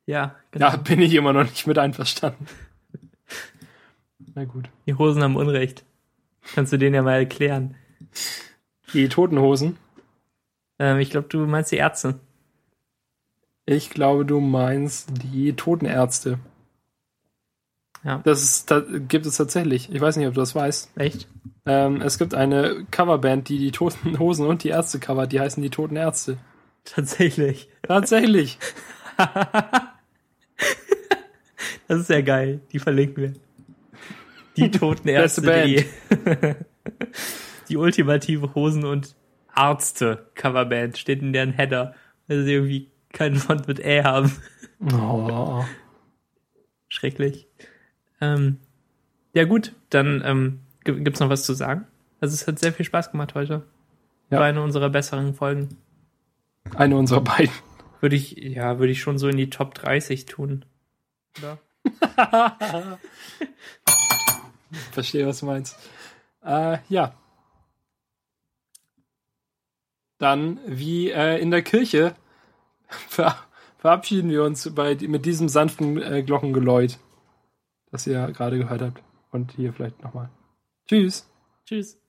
Ja, 0.06 0.37
genau. 0.50 0.70
Da 0.70 0.76
bin 0.76 1.00
ich 1.00 1.14
immer 1.14 1.32
noch 1.32 1.44
nicht 1.44 1.66
mit 1.66 1.78
einverstanden. 1.78 2.46
Na 4.34 4.44
gut. 4.44 4.68
Die 4.87 4.92
Hosen 4.94 5.22
haben 5.22 5.37
Unrecht. 5.37 5.82
Kannst 6.54 6.74
du 6.74 6.76
denen 6.78 6.94
ja 6.94 7.02
mal 7.02 7.14
erklären. 7.20 7.74
Die 8.92 9.08
toten 9.08 9.38
Hosen. 9.38 9.78
Ähm, 10.78 10.98
ich 10.98 11.08
glaube, 11.08 11.28
du 11.28 11.38
meinst 11.46 11.72
die 11.72 11.76
Ärzte. 11.76 12.20
Ich 13.66 13.90
glaube, 13.90 14.24
du 14.27 14.40
meinst 14.40 15.09
die 15.22 15.55
Totenärzte. 15.55 16.38
Ja. 18.05 18.20
Das 18.24 18.42
ist, 18.42 18.70
da 18.70 18.81
gibt 18.81 19.24
es 19.24 19.37
tatsächlich. 19.37 19.90
Ich 19.90 20.00
weiß 20.00 20.16
nicht, 20.16 20.29
ob 20.29 20.35
du 20.35 20.40
das 20.40 20.55
weißt. 20.55 20.90
Echt? 20.96 21.27
Ähm, 21.64 22.03
es 22.03 22.18
gibt 22.18 22.35
eine 22.35 22.85
Coverband, 22.90 23.48
die 23.48 23.59
die 23.59 23.72
Toten 23.72 24.18
Hosen 24.18 24.46
und 24.46 24.62
die 24.64 24.68
Ärzte 24.68 24.98
covert. 24.98 25.33
Die 25.33 25.40
heißen 25.40 25.62
die 25.62 25.70
Toten 25.70 25.96
Ärzte. 25.96 26.37
Tatsächlich. 26.85 27.68
Tatsächlich. 27.83 28.59
Das 31.87 32.00
ist 32.00 32.11
ja 32.11 32.20
geil. 32.22 32.61
Die 32.72 32.79
verlinken 32.79 33.22
wir. 33.22 33.33
Die 34.57 34.70
toten 34.70 35.05
Beste 35.05 35.42
Ärzte. 35.50 35.87
Die 37.68 37.77
ultimative 37.77 38.55
Hosen- 38.55 38.85
und 38.85 39.14
Ärzte-Coverband 39.57 40.98
steht 40.98 41.22
in 41.22 41.33
deren 41.33 41.53
Header, 41.53 41.94
weil 42.27 42.44
sie 42.44 42.53
irgendwie 42.53 42.90
keinen 43.14 43.37
Font 43.37 43.66
mit 43.66 43.81
Ä 43.81 44.03
haben. 44.05 44.31
Oh. 44.92 45.64
Schrecklich. 46.88 47.48
Ähm, 48.20 48.59
ja 49.33 49.44
gut, 49.44 49.72
dann 49.88 50.22
ähm, 50.24 50.61
gi- 50.85 51.00
gibt's 51.03 51.20
noch 51.20 51.31
was 51.31 51.44
zu 51.44 51.55
sagen. 51.55 51.87
Also 52.20 52.35
es 52.35 52.46
hat 52.46 52.59
sehr 52.59 52.72
viel 52.72 52.85
Spaß 52.85 53.11
gemacht 53.11 53.35
heute. 53.35 53.62
Ja. 54.31 54.38
War 54.38 54.46
eine 54.46 54.62
unserer 54.62 54.90
besseren 54.90 55.35
Folgen. 55.35 55.77
Eine 56.74 56.96
unserer 56.96 57.20
beiden. 57.22 57.55
Würde 58.00 58.16
ich, 58.16 58.33
ja, 58.37 58.79
würde 58.79 58.92
ich 58.92 59.00
schon 59.00 59.18
so 59.18 59.29
in 59.29 59.37
die 59.37 59.50
Top 59.50 59.74
30 59.74 60.27
tun. 60.27 60.64
Oder? 61.38 61.59
Verstehe, 64.92 65.27
was 65.27 65.40
du 65.40 65.46
meinst. 65.46 65.77
Äh, 66.44 66.79
ja. 66.88 67.14
Dann, 70.18 70.59
wie 70.66 71.11
äh, 71.11 71.38
in 71.40 71.50
der 71.50 71.62
Kirche, 71.62 72.14
ver 73.09 73.37
verabschieden 73.78 74.30
wir 74.30 74.44
uns 74.44 74.74
bei, 74.74 74.96
mit 74.96 75.26
diesem 75.26 75.48
sanften 75.48 76.00
äh, 76.00 76.22
Glockengeläut, 76.22 76.98
das 77.90 78.07
ihr 78.07 78.33
gerade 78.33 78.57
gehört 78.57 78.80
habt. 78.80 79.02
Und 79.30 79.52
hier 79.52 79.72
vielleicht 79.72 80.02
nochmal. 80.02 80.30
Tschüss. 80.87 81.28
Tschüss. 81.66 82.04